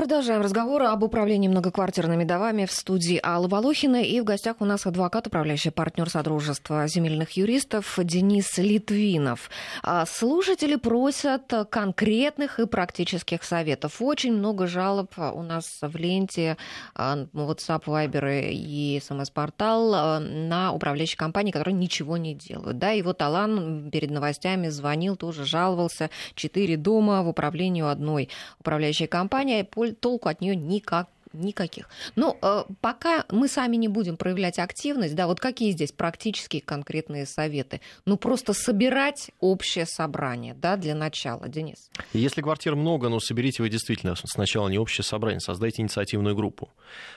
[0.00, 4.02] Продолжаем разговор об управлении многоквартирными домами в студии Алла Волохина.
[4.02, 9.50] И в гостях у нас адвокат, управляющий партнер Содружества земельных юристов Денис Литвинов.
[9.82, 14.00] А слушатели просят конкретных и практических советов.
[14.00, 16.56] Очень много жалоб у нас в ленте
[16.94, 22.78] а, WhatsApp, Viber и смс-портал а, на управляющие компании, которые ничего не делают.
[22.78, 26.08] Да, и вот Алан перед новостями звонил, тоже жаловался.
[26.36, 31.88] Четыре дома в управлении одной управляющей компании толку от нее никак никаких.
[32.16, 37.26] Но э, пока мы сами не будем проявлять активность, да, вот какие здесь практические конкретные
[37.26, 37.80] советы?
[38.04, 41.90] Ну, просто собирать общее собрание, да, для начала, Денис.
[42.12, 46.70] Если квартир много, ну, соберите вы действительно сначала не общее собрание, создайте инициативную группу.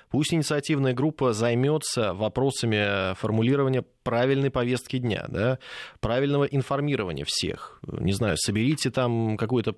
[0.09, 5.59] Пусть инициативная группа займется вопросами формулирования правильной повестки дня, да,
[6.01, 7.79] правильного информирования всех.
[7.87, 9.75] Не знаю, соберите там какой-то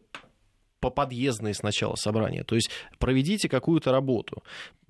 [0.80, 2.44] по подъездные сначала собрания.
[2.44, 4.44] То есть проведите какую-то работу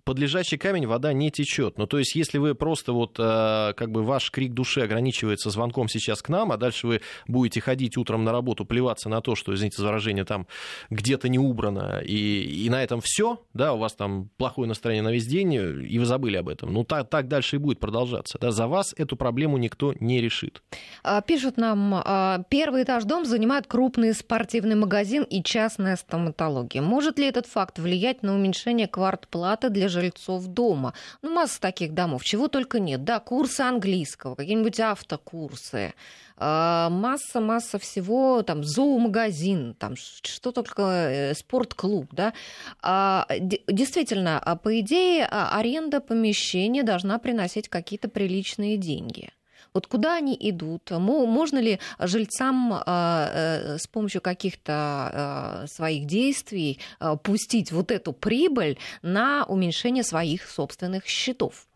[0.06, 1.78] под лежачий камень вода не течет.
[1.78, 5.90] Ну, то есть, если вы просто вот, э, как бы ваш крик души ограничивается звонком
[5.90, 9.54] сейчас к нам, а дальше вы будете ходить утром на работу, плеваться на то, что,
[9.54, 10.48] извините за выражение, там
[10.92, 15.12] где-то не убрано, и, и на этом все, да, у вас там плохое настроение на
[15.12, 16.72] весь день, и вы забыли об этом.
[16.72, 18.38] Ну, так, так дальше и будет продолжаться.
[18.40, 20.62] Да, за вас эту проблему никто не решит.
[21.04, 26.84] А, пишут нам, а, первый этаж дом занимает крупный спортивный магазин и частная стоматология.
[26.84, 30.94] Может ли этот факт влиять на уменьшение квартплаты для жильцов дома?
[31.22, 33.04] Ну, масса таких домов, чего только нет.
[33.04, 35.94] Да, курсы английского, какие-нибудь автокурсы,
[36.38, 42.34] масса-масса всего, там, зоомагазин, там, что только, э, спортклуб, да.
[42.82, 49.30] А, действительно, а по идее, а, аренда помещения должна приносить какие-то приличные деньги.
[49.76, 50.90] Вот куда они идут?
[50.90, 56.80] Можно ли жильцам э, с помощью каких-то своих действий
[57.24, 61.68] пустить вот эту прибыль на уменьшение своих собственных счетов?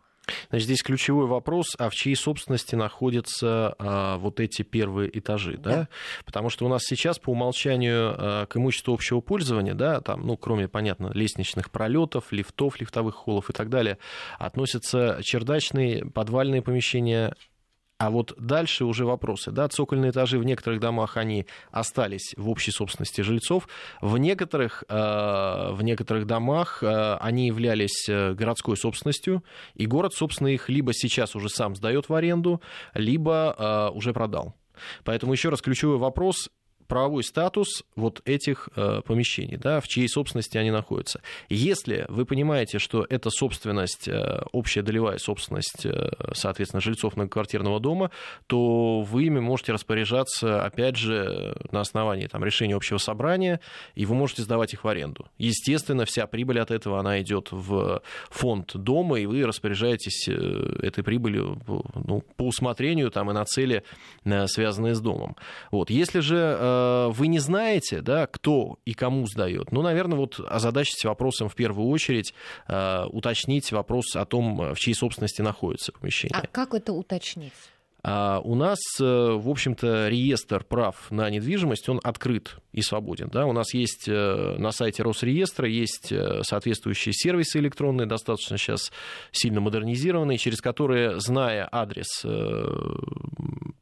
[0.50, 5.70] Значит, здесь ключевой вопрос, а в чьей собственности находятся а, вот эти первые этажи, да?
[5.70, 5.88] да?
[6.26, 10.38] Потому что у нас сейчас по умолчанию а, к имуществу общего пользования, да, там, ну,
[10.38, 13.98] кроме, понятно, лестничных пролетов, лифтов, лифтовых холлов и так далее,
[14.38, 17.34] относятся чердачные, подвальные помещения,
[18.00, 19.52] а вот дальше уже вопросы.
[19.52, 23.68] Да, цокольные этажи в некоторых домах они остались в общей собственности жильцов.
[24.00, 24.94] В некоторых, э,
[25.74, 29.44] в некоторых домах э, они являлись э, городской собственностью,
[29.76, 32.62] и город, собственно, их либо сейчас уже сам сдает в аренду,
[32.94, 34.56] либо уже продал.
[35.04, 36.50] Поэтому еще раз ключевой вопрос
[36.90, 41.22] правовой статус вот этих э, помещений, да, в чьей собственности они находятся.
[41.48, 48.10] Если вы понимаете, что это собственность, э, общая долевая собственность, э, соответственно, жильцов многоквартирного дома,
[48.48, 53.60] то вы ими можете распоряжаться, опять же, на основании там, решения общего собрания,
[53.94, 55.28] и вы можете сдавать их в аренду.
[55.38, 61.62] Естественно, вся прибыль от этого, она идет в фонд дома, и вы распоряжаетесь этой прибылью
[61.68, 63.84] ну, по усмотрению там, и на цели,
[64.48, 65.36] связанные с домом.
[65.72, 65.92] Вот.
[65.92, 66.58] Если же
[67.12, 71.90] вы не знаете, да, кто и кому сдает, ну, наверное, вот озадачьтесь вопросом в первую
[71.90, 72.34] очередь,
[72.68, 76.38] э, уточнить вопрос о том, в чьей собственности находится помещение.
[76.38, 77.54] А как это уточнить?
[78.02, 83.30] А у нас, э, в общем-то, реестр прав на недвижимость, он открыт и свободен.
[83.30, 83.46] Да?
[83.46, 86.14] У нас есть на сайте Росреестра, есть
[86.44, 88.92] соответствующие сервисы электронные, достаточно сейчас
[89.34, 92.26] сильно модернизированные, через которые, зная адрес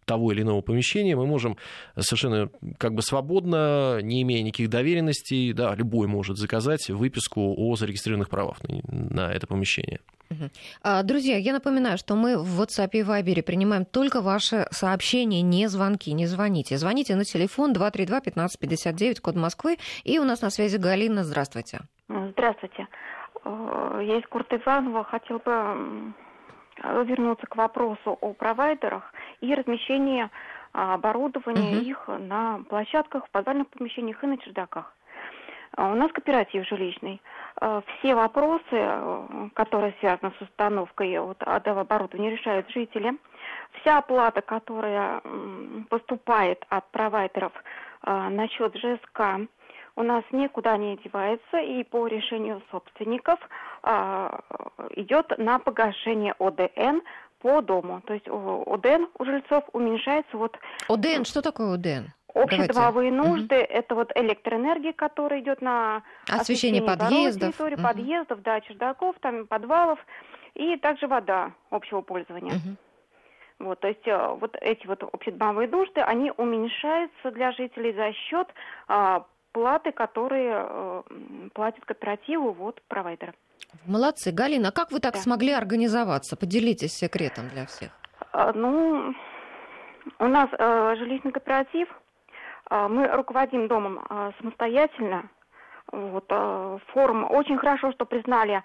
[0.07, 1.57] того или иного помещения, мы можем
[1.99, 8.29] совершенно как бы свободно, не имея никаких доверенностей, да, любой может заказать выписку о зарегистрированных
[8.29, 9.99] правах на, на это помещение.
[10.83, 15.67] А, друзья, я напоминаю, что мы в WhatsApp и Viber принимаем только ваши сообщения, не
[15.67, 16.77] звонки, не звоните.
[16.77, 19.77] Звоните на телефон 232-1559, код Москвы.
[20.03, 21.23] И у нас на связи Галина.
[21.23, 21.79] Здравствуйте.
[22.09, 22.87] Здравствуйте.
[23.45, 25.03] Э, я из Курта Иванова.
[25.03, 26.13] Хотел бы
[27.05, 30.29] вернуться к вопросу о провайдерах и размещении
[30.73, 31.85] а, оборудования угу.
[31.85, 34.93] их на площадках, в подвальных помещениях и на чердаках.
[35.75, 37.21] А, у нас кооператив жилищный.
[37.55, 43.17] А, все вопросы, э, которые связаны с установкой вот, оборудования, решают жители.
[43.81, 45.21] Вся оплата, которая
[45.89, 47.53] поступает от провайдеров
[48.03, 49.47] на счет ЖСК,
[49.97, 53.39] у нас никуда не девается, и по решению собственников
[53.81, 54.41] а,
[54.91, 56.99] идет на погашение ОДН
[57.39, 58.01] по дому.
[58.01, 60.57] То есть ОДН у жильцов уменьшается вот...
[60.87, 62.09] ОДН, что такое ОДН?
[62.33, 63.65] Общедомовые нужды угу.
[63.69, 67.83] это вот электроэнергия, которая идет на освещение, освещение подъездов, территории, угу.
[67.83, 69.99] подъездов, да, чердаков, там подвалов,
[70.53, 72.53] и также вода общего пользования.
[72.53, 72.75] Угу.
[73.59, 78.47] Вот, то есть э, вот эти вот общедомовые нужды, они уменьшаются для жителей за счет
[78.87, 81.03] а, платы, которые э,
[81.55, 83.33] платят кооперативу, вот провайдеры.
[83.85, 84.31] Молодцы.
[84.31, 85.19] Галина, а как вы так да.
[85.19, 86.35] смогли организоваться?
[86.35, 87.89] Поделитесь секретом для всех.
[88.31, 89.13] А, ну,
[90.19, 91.87] у нас э, жилищный кооператив.
[92.69, 95.29] Э, мы руководим домом э, самостоятельно.
[95.91, 98.61] Вот, э, форум очень хорошо, что признали э,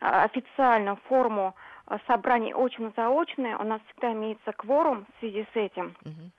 [0.00, 1.54] официально форму
[1.88, 3.56] э, собраний очно-заочные.
[3.56, 5.96] У нас всегда имеется кворум в связи с этим.
[6.04, 6.30] Угу.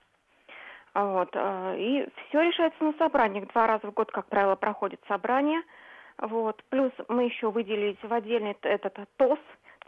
[1.06, 3.48] Вот, э, и все решается на собраниях.
[3.50, 5.62] Два раза в год, как правило, проходит собрание.
[6.20, 6.64] Вот.
[6.70, 9.40] Плюс мы еще выделились в отдельный этот ТОС,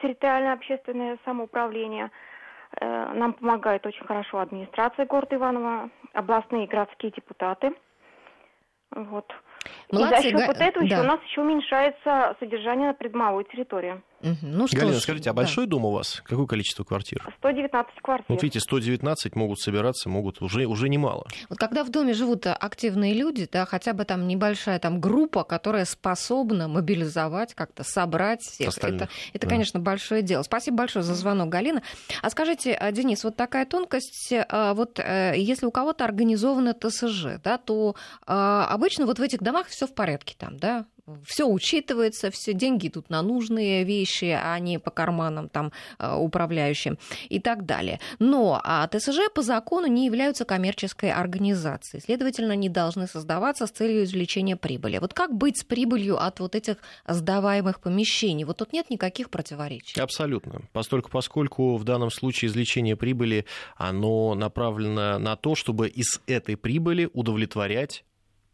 [0.02, 2.12] территориальное общественное самоуправление.
[2.80, 7.74] Э, нам помогает очень хорошо администрация города Иванова, областные и городские депутаты.
[8.92, 9.26] Вот.
[9.92, 10.48] Молодцы, и за счет Га...
[10.48, 10.96] вот этого да.
[10.96, 14.02] еще у нас еще уменьшается содержание на предмалой территории.
[14.22, 15.38] Ну что Галина, ж, скажите, а да.
[15.38, 16.22] большой дом у вас?
[16.26, 17.24] Какое количество квартир?
[17.40, 18.26] 119 квартир.
[18.28, 21.26] Вот видите, 119 могут собираться, могут уже, уже немало.
[21.50, 25.86] Вот когда в доме живут активные люди, да, хотя бы там небольшая там группа, которая
[25.86, 29.50] способна мобилизовать, как-то собрать всех, Остальных, это, это да.
[29.50, 30.44] конечно, большое дело.
[30.44, 31.82] Спасибо большое за звонок, Галина.
[32.22, 37.40] А скажите, а, Денис, вот такая тонкость, а, вот э, если у кого-то организовано ТСЖ,
[37.44, 40.86] да, то обычно вот в этих домах все в порядке там, да,
[41.26, 46.98] все учитывается, все деньги идут на нужные вещи, а не по карманам там а, управляющим
[47.30, 48.00] и так далее.
[48.20, 54.04] Но а ТСЖ по закону не являются коммерческой организацией, следовательно, не должны создаваться с целью
[54.04, 54.98] извлечения прибыли.
[54.98, 58.44] Вот как быть с прибылью от вот этих сдаваемых помещений?
[58.44, 60.00] Вот тут нет никаких противоречий.
[60.00, 60.62] Абсолютно.
[60.74, 63.46] Постольку, поскольку в данном случае извлечение прибыли,
[63.76, 68.04] оно направлено на то, чтобы из этой прибыли удовлетворять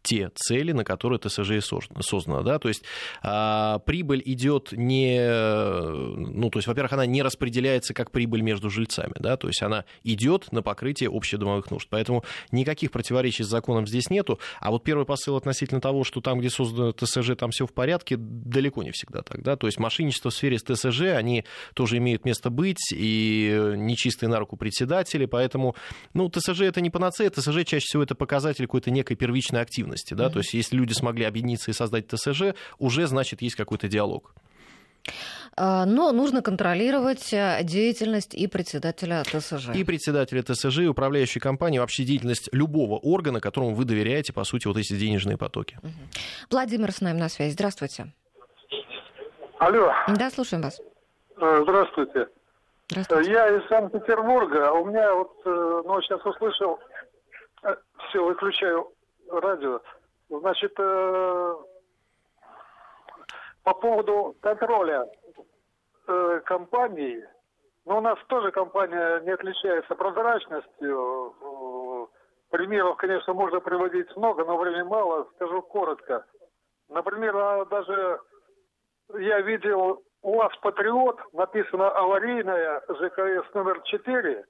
[0.06, 1.60] те цели, на которые ТСЖ
[2.00, 2.84] создано, да, то есть
[3.22, 9.14] а, прибыль идет не, ну, то есть, во-первых, она не распределяется как прибыль между жильцами,
[9.18, 14.08] да, то есть она идет на покрытие общедомовых нужд, поэтому никаких противоречий с законом здесь
[14.08, 17.72] нету, а вот первый посыл относительно того, что там, где создано ТСЖ, там все в
[17.72, 22.24] порядке, далеко не всегда так, да, то есть мошенничество в сфере ТСЖ, они тоже имеют
[22.24, 25.74] место быть, и нечистые на руку председатели, поэтому,
[26.14, 30.28] ну, ТСЖ это не панацея, ТСЖ чаще всего это показатель какой-то некой первичной активности, да,
[30.30, 34.34] то есть если люди смогли объединиться и создать ТСЖ, уже, значит, есть какой-то диалог.
[35.56, 39.70] А, Но нужно контролировать э, деятельность и председателя ТСЖ.
[39.74, 44.66] И председателя ТСЖ, и управляющей компании, вообще деятельность любого органа, которому вы доверяете, по сути,
[44.66, 45.78] вот эти денежные потоки.
[46.50, 47.52] Владимир с нами на связи.
[47.52, 48.12] Здравствуйте.
[49.58, 50.80] Алло, Да, слушаем вас.
[51.40, 52.26] э, здравствуйте.
[52.90, 53.30] Здравствуйте.
[53.30, 54.72] Я из Санкт-Петербурга.
[54.72, 56.78] У меня вот, э, ну, сейчас услышал,
[58.08, 58.92] все, выключаю
[59.30, 59.80] радио.
[60.28, 61.54] Значит, э,
[63.62, 65.06] по поводу контроля
[66.06, 67.26] э, компании,
[67.84, 71.34] ну, у нас тоже компания не отличается прозрачностью.
[71.40, 71.86] Э,
[72.50, 75.28] Примеров, конечно, можно приводить много, но времени мало.
[75.34, 76.24] Скажу коротко.
[76.88, 78.20] Например, а, даже
[79.18, 84.44] я видел у вас «Патриот», написано «Аварийная ЖКС номер 4»,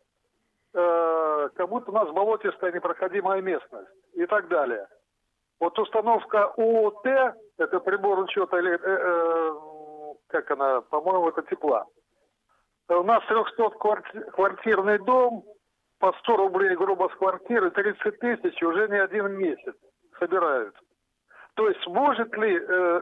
[0.77, 4.87] э, как будто у нас болотистая непроходимая местность и так далее.
[5.59, 7.07] Вот установка УТ,
[7.59, 9.53] это прибор учета, э, э,
[10.29, 11.87] как она, по-моему, это тепла.
[12.89, 15.45] У нас 300-квартирный дом,
[15.99, 19.75] по 100 рублей грубо с квартиры, 30 тысяч уже не один месяц
[20.19, 20.75] собирают.
[21.55, 23.01] То есть может ли э,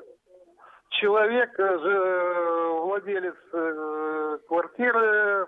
[0.90, 5.46] человек, э, же, владелец э, квартиры,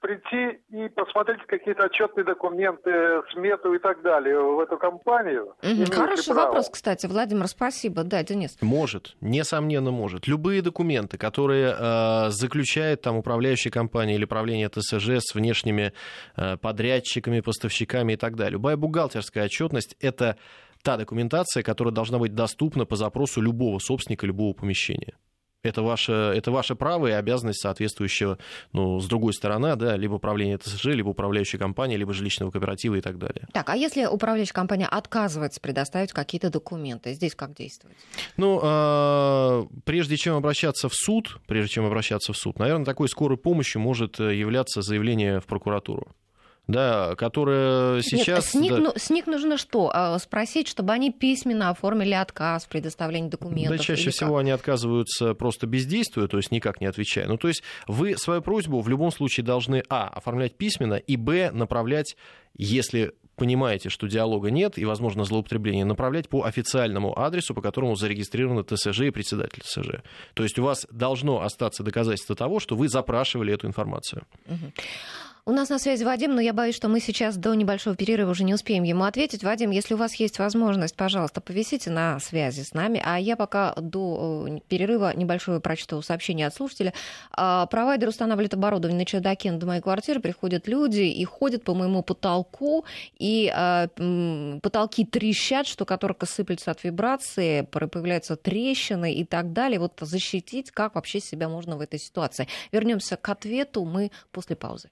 [0.00, 2.90] прийти и посмотреть какие-то отчетные документы,
[3.32, 5.54] смету и так далее в эту компанию?
[5.62, 6.46] Ли Хороший право?
[6.46, 8.02] вопрос, кстати, Владимир, спасибо.
[8.02, 8.56] Да, Денис.
[8.60, 10.26] Может, несомненно может.
[10.26, 15.92] Любые документы, которые э, заключает там управляющая компания или правление ТСЖ с внешними
[16.36, 18.52] э, подрядчиками, поставщиками и так далее.
[18.52, 20.36] Любая бухгалтерская отчетность– это
[20.82, 25.14] та документация, которая должна быть доступна по запросу любого собственника любого помещения.
[25.62, 28.38] Это ваше, это ваше право и обязанность соответствующего,
[28.72, 33.02] ну, с другой стороны, да, либо управления ТСЖ, либо управляющей компании, либо жилищного кооператива и
[33.02, 33.46] так далее.
[33.52, 37.98] Так, а если управляющая компания отказывается предоставить какие-то документы, здесь как действовать?
[38.38, 43.36] Ну, а, прежде чем обращаться в суд, прежде чем обращаться в суд, наверное, такой скорой
[43.36, 46.08] помощью может являться заявление в прокуратуру.
[46.70, 48.26] Да, которое сейчас...
[48.26, 49.90] Нет, с, них, да, ну, с них нужно что?
[49.92, 53.78] А, Спросить, чтобы они письменно оформили отказ в предоставлении документов?
[53.78, 54.40] Да, чаще всего как?
[54.40, 57.26] они отказываются просто бездействуя, то есть никак не отвечая.
[57.26, 61.50] Ну, то есть вы свою просьбу в любом случае должны, а, оформлять письменно, и, б,
[61.52, 62.16] направлять,
[62.56, 68.64] если понимаете, что диалога нет и, возможно, злоупотребление, направлять по официальному адресу, по которому зарегистрированы
[68.64, 70.02] ТСЖ и председатель ТСЖ.
[70.34, 74.24] То есть у вас должно остаться доказательство того, что вы запрашивали эту информацию.
[75.46, 78.44] У нас на связи Вадим, но я боюсь, что мы сейчас до небольшого перерыва уже
[78.44, 79.42] не успеем ему ответить.
[79.42, 83.00] Вадим, если у вас есть возможность, пожалуйста, повисите на связи с нами.
[83.02, 86.92] А я пока до э, перерыва небольшое прочту сообщение от слушателя.
[87.32, 90.20] А, Провайдер устанавливает оборудование на чердаке над моей квартиры.
[90.20, 92.84] Приходят люди и ходят по моему потолку,
[93.18, 93.88] и а,
[94.62, 99.80] потолки трещат, что которка сыплется от вибрации, появляются трещины и так далее.
[99.80, 102.46] Вот защитить, как вообще себя можно в этой ситуации.
[102.72, 104.90] Вернемся к ответу мы после паузы.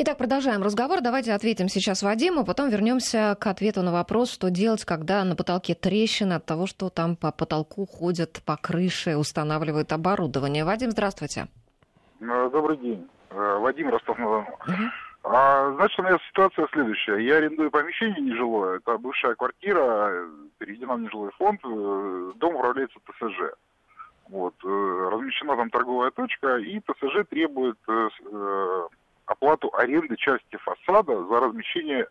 [0.00, 1.00] Итак, продолжаем разговор.
[1.00, 5.74] Давайте ответим сейчас Вадиму, потом вернемся к ответу на вопрос, что делать, когда на потолке
[5.74, 10.64] трещина от того, что там по потолку ходят, по крыше, устанавливают оборудование.
[10.64, 11.48] Вадим, здравствуйте.
[12.20, 13.08] Э, Добрый день.
[13.30, 14.46] Э, Вадим Ростов-на-Дону.
[15.24, 17.18] А, значит, у меня ситуация следующая.
[17.18, 18.76] Я арендую помещение нежилое.
[18.76, 20.12] Это бывшая квартира,
[20.58, 21.60] переведена в нежилой фонд.
[21.64, 23.52] э, Дом управляется ТСЖ.
[24.28, 27.78] Вот, размещена там торговая точка, и ТСЖ требует
[29.30, 32.06] оплату аренды части фасада за размещение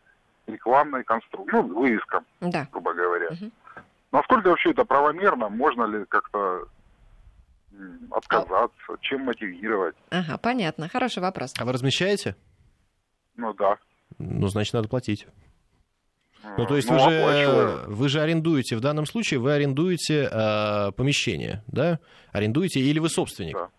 [0.46, 2.68] рекламной конструкции, ну, вывеска, Да.
[2.72, 3.32] грубо говоря.
[3.32, 3.52] Мгм.
[4.12, 5.50] Насколько вообще это правомерно?
[5.50, 6.68] Можно ли как-то
[7.74, 8.98] м, отказаться?
[9.02, 9.96] Чем мотивировать?
[10.10, 10.88] Ага, понятно.
[10.88, 11.54] Хороший вопрос.
[11.60, 12.36] А вы размещаете?
[13.36, 13.78] Ну да.
[14.18, 15.28] Ну, значит, надо платить.
[16.58, 17.94] Ну, то есть Ну, вы, же, оплачиваю.
[17.96, 22.00] вы же арендуете, в данном случае вы арендуете э, помещение, да?
[22.32, 23.56] Арендуете или вы собственник?
[23.56, 23.70] Да.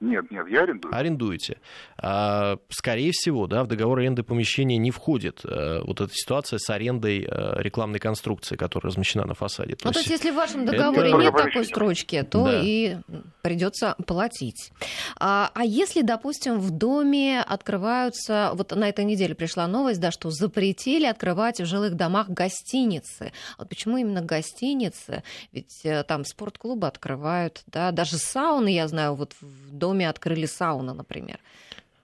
[0.00, 0.94] Нет, нет, я арендую.
[0.94, 1.58] Арендуете.
[2.00, 6.70] А, скорее всего, да, в договор аренды помещения не входит э, вот эта ситуация с
[6.70, 9.76] арендой э, рекламной конструкции, которая размещена на фасаде.
[9.82, 12.60] Ну, то есть, если в вашем договоре Это- нет такой строчки, то Да.
[12.62, 12.98] и
[13.42, 14.70] придется платить.
[15.18, 20.30] А, а если, допустим, в доме открываются, вот на этой неделе пришла новость, да, что
[20.30, 23.32] запретили открывать в жилых домах гостиницы.
[23.58, 25.24] Вот почему именно гостиницы?
[25.50, 30.94] Ведь э, там спортклубы открывают, да, даже сауны, я знаю, вот в доме открыли сауну,
[30.94, 31.40] например.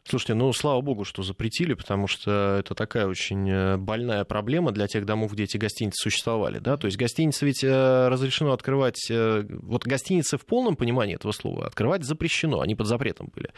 [0.07, 4.87] Слушайте, ну, слава богу, что запретили, потому что это такая очень э, больная проблема для
[4.87, 9.47] тех домов, где эти гостиницы существовали, да, то есть гостиницы ведь э, разрешено открывать, э,
[9.49, 13.49] вот гостиницы в полном понимании этого слова открывать запрещено, они под запретом были.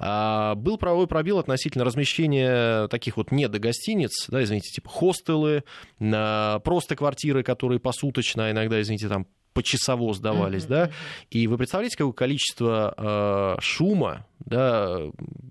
[0.00, 5.62] А был правовой пробел относительно размещения таких вот недогостиниц, да, извините, типа хостелы,
[6.00, 10.90] просто квартиры, которые посуточно, а иногда, извините, там почасово сдавались, Мгм, да,
[11.30, 14.98] и вы представляете, какое количество э, шума, да,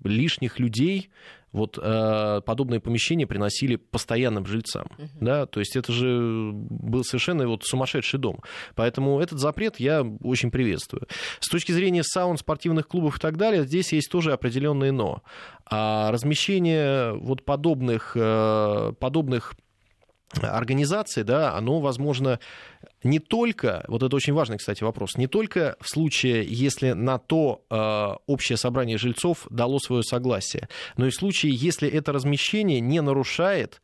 [0.04, 1.10] лишних людей
[1.54, 4.88] вот э, подобные помещения приносили постоянным жильцам,
[5.20, 8.40] да, то есть это же был совершенно вот сумасшедший дом,
[8.74, 11.06] поэтому этот запрет я очень приветствую.
[11.38, 15.22] С точки зрения саун, спортивных клубов и так далее, здесь есть тоже определенные но.
[15.66, 19.54] А размещение вот подобных, э, подобных
[20.42, 22.40] организаций, да, оно возможно
[23.02, 27.64] не только, вот это очень важный, кстати, вопрос, не только в случае, если на то
[27.70, 33.00] э, общее собрание жильцов дало свое согласие, но и в случае, если это размещение не
[33.00, 33.80] нарушает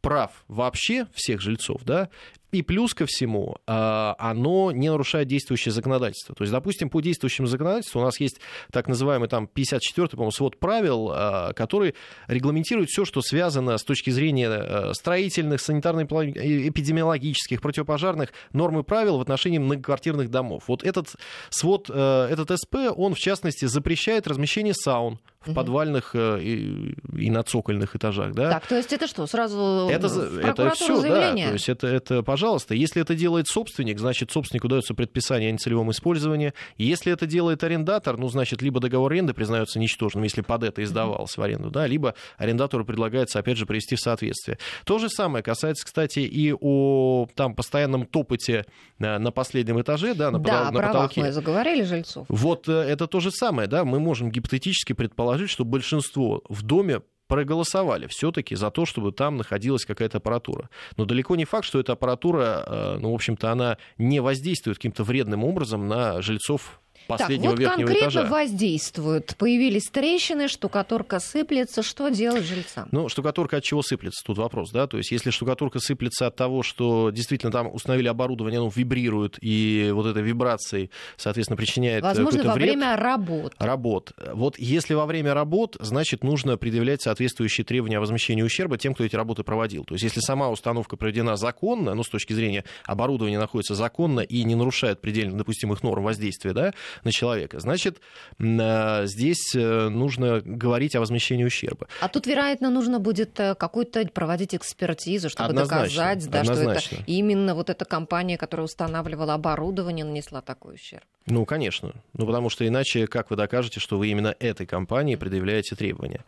[0.00, 2.08] прав вообще всех жильцов, да,
[2.52, 6.34] и плюс ко всему, э, оно не нарушает действующее законодательство.
[6.34, 8.40] То есть, допустим, по действующему законодательству у нас есть
[8.70, 11.94] так называемый там 54-й, по-моему, свод правил, э, который
[12.26, 19.22] регламентирует все, что связано с точки зрения э, строительных, санитарно-эпидемиологических, противопожарных норм и правил в
[19.22, 20.64] отношении многоквартирных домов.
[20.66, 21.14] Вот этот
[21.48, 25.54] свод, э, этот СП, он в частности запрещает размещение саун в Мгм.
[25.54, 28.50] подвальных э, и, и на цокольных этажах, да?
[28.50, 30.06] Так, то есть это что, сразу Это,
[30.42, 31.00] это все, да.
[31.00, 31.46] заявление?
[31.48, 35.90] То есть это, это, пожалуйста, если это делает собственник, значит, собственнику дается предписание о нецелевом
[35.90, 36.52] использовании.
[36.78, 41.36] Если это делает арендатор, ну, значит, либо договор аренды признается ничтожным, если под это издавалось
[41.36, 44.58] в аренду, да, либо арендатору предлагается, опять же, привести в соответствие.
[44.84, 48.64] То же самое касается, кстати, и о там постоянном топоте
[48.98, 51.20] на, на последнем этаже, да, на, да, потол- на потолке.
[51.20, 52.26] мы заговорили жильцов.
[52.28, 57.02] Вот э, это то же самое, да, мы можем гипотетически предположить, что большинство в доме
[57.32, 60.68] проголосовали все-таки за то, чтобы там находилась какая-то аппаратура.
[60.98, 65.02] Но далеко не факт, что эта аппаратура, э, ну, в общем-то, она не воздействует каким-то
[65.02, 68.30] вредным образом на жильцов последнего так, вот верхнего конкретно этажа.
[68.30, 69.36] воздействуют.
[69.36, 71.82] Появились трещины, штукатурка сыплется.
[71.82, 72.88] Что делать жильцам?
[72.92, 74.22] Ну, штукатурка от чего сыплется?
[74.24, 74.86] Тут вопрос, да?
[74.86, 79.90] То есть, если штукатурка сыплется от того, что действительно там установили оборудование, оно вибрирует, и
[79.92, 82.68] вот этой вибрацией, соответственно, причиняет э, Возможно, какой-то во вред.
[82.70, 83.54] время работ.
[83.58, 84.12] работ.
[84.32, 89.04] Вот если во время работ, значит, нужно предъявлять соответствующие требования о возмещении ущерба тем, кто
[89.04, 89.84] эти работы проводил.
[89.84, 94.44] То есть, если сама установка проведена законно, ну, с точки зрения оборудования находится законно и
[94.44, 96.72] не нарушает предельно допустимых норм воздействия да,
[97.04, 98.00] на человека, значит,
[98.38, 101.88] э, здесь э, нужно говорить о возмещении ущерба.
[102.00, 106.94] А тут, вероятно, нужно будет э, какую-то проводить экспертизу, чтобы Однозначно, доказать, да, что однозначно.
[106.96, 111.04] это именно вот эта компания, которая устанавливала оборудование, нанесла такой ущерб.
[111.26, 111.92] Ну, конечно.
[112.14, 116.24] Ну, потому что иначе как вы докажете, что вы именно этой компании предъявляете требования?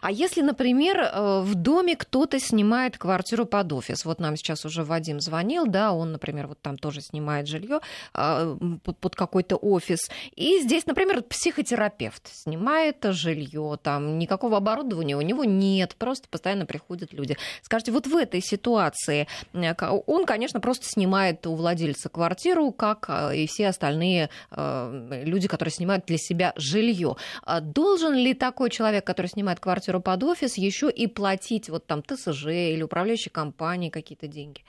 [0.00, 4.84] А если, например, э, в доме кто-то снимает квартиру под офис, вот нам сейчас уже
[4.84, 7.80] Вадим звонил, да, он, например, вот там тоже снимает жилье
[8.12, 15.94] под какой-то офис, и здесь, например, психотерапевт снимает жилье, там никакого оборудования у него нет,
[15.96, 17.36] просто постоянно приходят люди.
[17.62, 19.74] Скажите, вот в этой ситуации э,
[20.06, 24.15] он, конечно, просто снимает у владельца квартиру, как э, и все остальные
[24.50, 27.16] э, люди, которые снимают для себя жилье.
[27.42, 32.02] А Должен ли такой человек, который снимает квартиру под офис, еще и платить вот там
[32.02, 34.62] ТСЖ или управляющей компании какие-то деньги?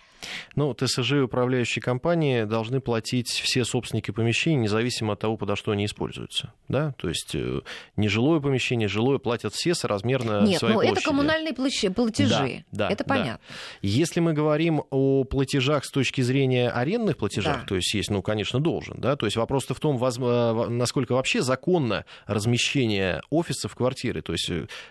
[0.55, 5.71] Ну, ТСЖ и управляющие компании должны платить все собственники помещений, независимо от того, подо что
[5.71, 6.53] они используются.
[6.67, 6.93] Да?
[6.97, 7.61] То есть э,
[7.95, 10.99] нежилое помещение, жилое платят все соразмерно Нет, своей но площади.
[10.99, 12.65] это коммунальные платежи.
[12.71, 13.15] Да, да, это да.
[13.15, 13.45] понятно.
[13.81, 17.65] Если мы говорим о платежах с точки зрения арендных платежах, Да.
[17.65, 19.97] то есть есть, ну, конечно, должен, да, то есть вопрос-то в том,
[20.77, 24.21] насколько вообще законно размещение офиса в квартиры.
[24.21, 24.49] То есть,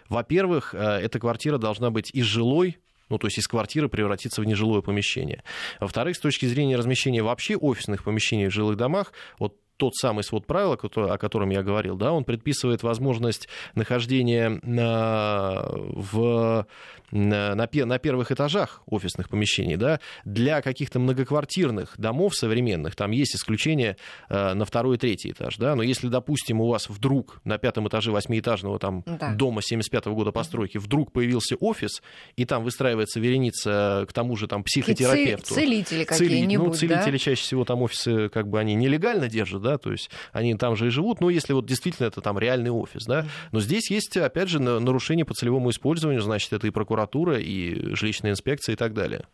[0.09, 4.83] во-первых, эта квартира должна быть и жилой, ну, то есть из квартиры превратиться в нежилое
[4.83, 5.43] помещение.
[5.81, 10.47] Во-вторых, с точки зрения размещения вообще офисных помещений в жилых домах, вот тот самый свод
[10.47, 16.67] правил, о котором я говорил, да, он предписывает возможность нахождения на, в,
[17.11, 19.77] на, на первых этажах офисных помещений.
[19.77, 23.97] Да, для каких-то многоквартирных домов современных там есть исключение
[24.29, 25.57] э, на второй и третий этаж.
[25.57, 29.35] Да, но если, допустим, у вас вдруг на пятом этаже восьмиэтажного там, да.
[29.35, 32.03] дома 75 -го года постройки вдруг появился офис,
[32.37, 35.55] и там выстраивается вереница к тому же там психотерапевту.
[35.55, 37.19] Целители какие-нибудь, Ну, целители да?
[37.19, 40.87] чаще всего там офисы как бы они нелегально держат, да, то есть они там же
[40.87, 44.49] и живут, но если вот действительно это там реальный офис, да, но здесь есть, опять
[44.49, 49.25] же, нарушение по целевому использованию, значит, это и прокуратура, и жилищная инспекция и так далее.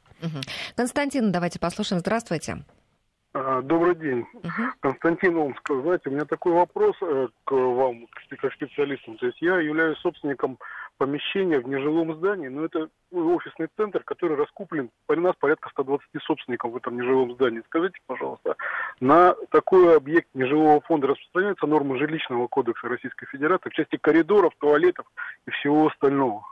[0.76, 2.00] Константин, давайте послушаем.
[2.00, 2.64] Здравствуйте.
[3.34, 4.20] А, добрый день.
[4.34, 4.62] Угу.
[4.80, 5.66] Константин Омск.
[5.68, 9.16] Знаете, у меня такой вопрос э, к вам, как специалистам.
[9.16, 10.58] То есть я являюсь собственником
[11.03, 16.70] помещение в нежилом здании, но это офисный центр, который раскуплен, у нас порядка 120 собственников
[16.70, 17.61] в этом нежилом здании.
[17.66, 18.55] Скажите, пожалуйста,
[19.00, 25.07] на такой объект нежилого фонда распространяются нормы жилищного кодекса Российской Федерации в части коридоров, туалетов
[25.48, 26.44] и всего остального?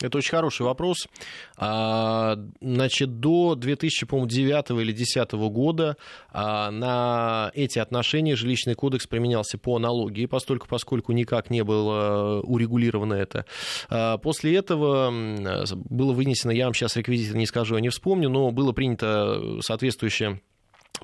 [0.00, 1.08] Это очень хороший вопрос.
[1.56, 5.96] А, значит, до 2009 или 2010 года
[6.30, 13.14] а, на эти отношения жилищный кодекс применялся по аналогии, постольку, поскольку никак не было урегулировано
[13.14, 13.44] это.
[13.88, 15.10] А, после этого
[15.74, 20.40] было вынесено, я вам сейчас реквизиты не скажу, я не вспомню, но было принято соответствующее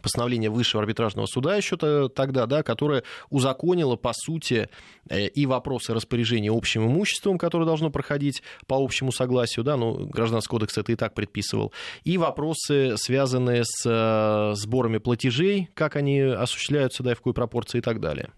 [0.03, 1.77] постановление Высшего арбитражного суда еще
[2.09, 4.69] тогда, да, которое узаконило, по сути,
[5.09, 10.51] э, и вопросы распоряжения общим имуществом, которое должно проходить по общему согласию, да, ну, Гражданский
[10.51, 11.73] кодекс это и так предписывал,
[12.05, 17.79] и вопросы, связанные с э, сборами платежей, как они осуществляются, да, и в какой пропорции
[17.79, 18.31] и так далее.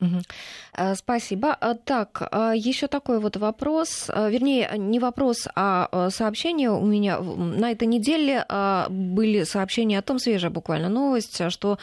[0.00, 0.94] Угу.
[0.94, 1.54] Спасибо.
[1.54, 7.18] А, так, еще такой вот вопрос, вернее, не вопрос, а сообщение у меня.
[7.20, 8.44] На этой неделе
[8.88, 11.78] были сообщения о том, свежая буквально новость, что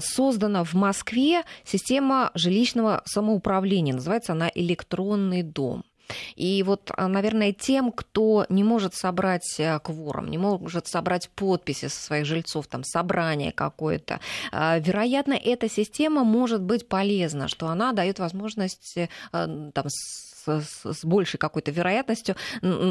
[0.00, 3.94] создана в Москве система жилищного самоуправления.
[3.94, 5.84] Называется она «Электронный дом».
[6.36, 11.88] И вот, а, наверное, тем, кто не может собрать э, кворум, не может собрать подписи
[11.88, 17.92] со своих жильцов, там, собрание какое-то, а, вероятно, эта система может быть полезна, что она
[17.92, 19.86] дает возможность э, там,
[20.46, 22.36] с, с большей какой-то вероятностью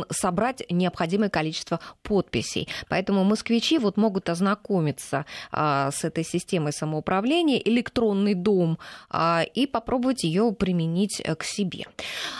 [0.09, 2.67] собрать необходимое количество подписей.
[2.89, 8.77] Поэтому москвичи вот могут ознакомиться а, с этой системой самоуправления, электронный дом,
[9.09, 11.85] а, и попробовать ее применить э, к себе.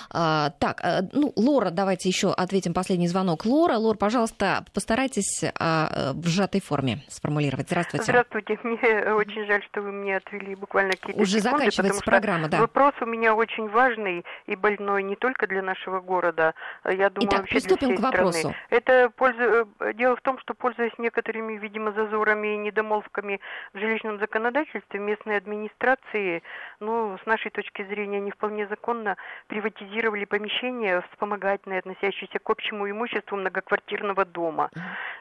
[0.10, 3.46] А, так, э, ну, Лора, давайте еще ответим последний звонок.
[3.46, 7.68] Лора, Лор, пожалуйста, постарайтесь а, в сжатой форме сформулировать.
[7.68, 8.06] Здравствуйте.
[8.06, 8.60] Здравствуйте.
[8.64, 12.60] Мне очень жаль, что вы мне отвели буквально какие-то Уже секунды, заканчивается программа, да.
[12.60, 16.54] Вопрос у меня очень важный и больной и не только для нашего города,
[16.86, 18.40] я думаю, Итак, вообще приступим для всей к вопросу.
[18.40, 18.56] страны.
[18.70, 19.68] Это пользу...
[19.80, 23.42] Э, дело в том, что пользуясь некоторыми, видимо, зазорами и недомолвками
[23.74, 26.44] в жилищном законодательстве, местные администрации,
[26.80, 33.38] ну, с нашей точки зрения, не вполне законно приватизировали помещения вспомогательные, относящиеся к общему имуществу
[33.38, 34.70] многоквартирного дома.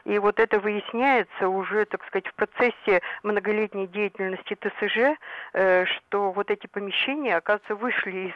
[0.05, 5.17] И вот это выясняется уже, так сказать, в процессе многолетней деятельности ТСЖ,
[5.53, 8.33] э, что вот эти помещения, оказывается, вышли из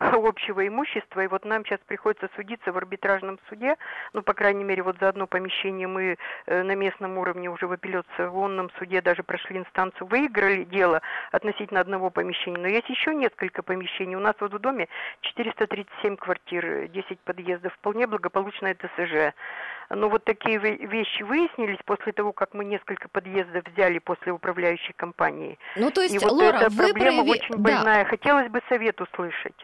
[0.00, 3.76] общего имущества, и вот нам сейчас приходится судиться в арбитражном суде,
[4.12, 6.16] ну, по крайней мере, вот за одно помещение мы
[6.46, 12.10] э, на местном уровне уже в апелляционном суде даже прошли инстанцию, выиграли дело относительно одного
[12.10, 14.16] помещения, но есть еще несколько помещений.
[14.16, 14.88] У нас вот в доме
[15.22, 19.34] 437 квартир, 10 подъездов, вполне благополучное ТСЖ.
[19.90, 25.58] Но вот такие вещи выяснились после того, как мы несколько подъездов взяли после управляющей компании.
[25.76, 27.30] Ну, то есть, И вот Лора, эта вы проблема прояви...
[27.30, 28.04] очень больная.
[28.04, 28.10] Да.
[28.10, 29.56] Хотелось бы совет услышать.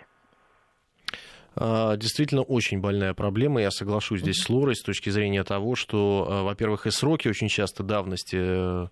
[1.57, 6.26] А, действительно очень больная проблема, я соглашусь здесь с Лорой с точки зрения того, что,
[6.28, 8.86] а, во-первых, и сроки очень часто давности э,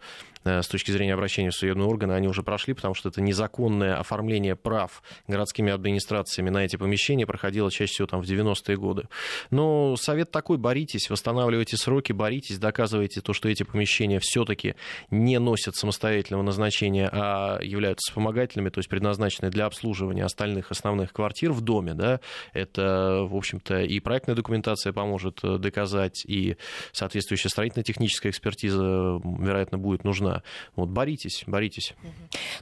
[0.45, 4.57] с точки зрения обращения в судебные органы, они уже прошли, потому что это незаконное оформление
[4.57, 9.09] прав городскими администрациями на эти помещения проходило чаще всего там в 90-е годы.
[9.51, 14.75] Но совет такой, боритесь, восстанавливайте сроки, боритесь, доказывайте то, что эти помещения все-таки
[15.11, 21.53] не носят самостоятельного назначения, а являются вспомогательными, то есть предназначены для обслуживания остальных основных квартир
[21.53, 22.21] в доме, да,
[22.53, 26.57] это, в общем-то, и проектная документация поможет э, доказать, и
[26.93, 30.32] соответствующая строительно-техническая экспертиза, вероятно, будет нужна.
[30.33, 30.43] Нужна.
[30.77, 31.95] Вот, боритесь, боритесь.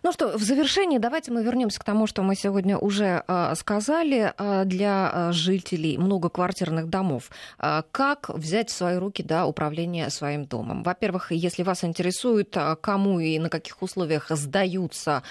[0.03, 4.33] Ну что, в завершении давайте мы вернемся к тому, что мы сегодня уже э, сказали
[4.37, 7.31] э, для жителей многоквартирных домов.
[7.59, 10.83] Как взять в свои руки да, управление своим домом?
[10.83, 15.23] Во-первых, если вас интересует, кому и на каких условиях сдаются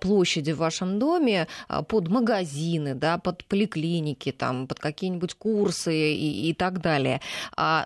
[0.00, 1.46] площади в вашем доме
[1.88, 7.20] под магазины, да, под поликлиники, там, под какие-нибудь курсы и, и так далее,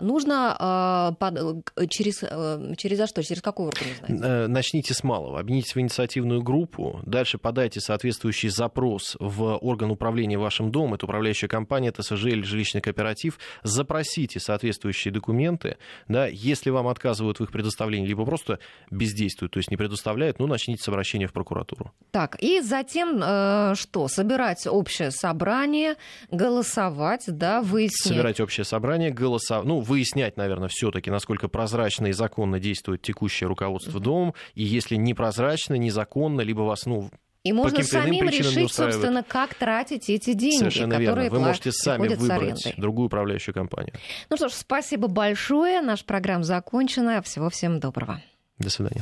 [0.00, 3.79] нужно под, через, э, через за что, через узнать?
[4.08, 5.40] Начните с малого.
[5.40, 11.48] Объединитесь в инициативную группу, дальше подайте соответствующий запрос в орган управления вашим домом, это управляющая
[11.48, 15.78] компания, ТСЖ или жилищный кооператив, запросите соответствующие документы,
[16.08, 18.58] да, если вам отказывают в их предоставлении, либо просто
[18.90, 21.92] бездействуют, то есть не предоставляют, ну, начните с обращения в прокуратуру.
[22.10, 24.08] Так, и затем э, что?
[24.08, 25.96] Собирать общее собрание,
[26.30, 28.14] голосовать, да, выяснять.
[28.14, 33.69] Собирать общее собрание, голосовать, ну, выяснять, наверное, все-таки, насколько прозрачно и законно действует текущее руководство
[33.78, 34.00] mm-hmm.
[34.00, 37.10] домом, и если непрозрачно, незаконно, либо вас, ну,
[37.42, 41.38] и можно самим решить, собственно, как тратить эти деньги, Совершенно которые верно.
[41.38, 43.94] Вы можете сами выбрать другую управляющую компанию.
[44.28, 45.80] Ну что ж, спасибо большое.
[45.80, 47.22] Наша программа закончена.
[47.22, 48.22] Всего всем доброго.
[48.58, 48.98] До свидания.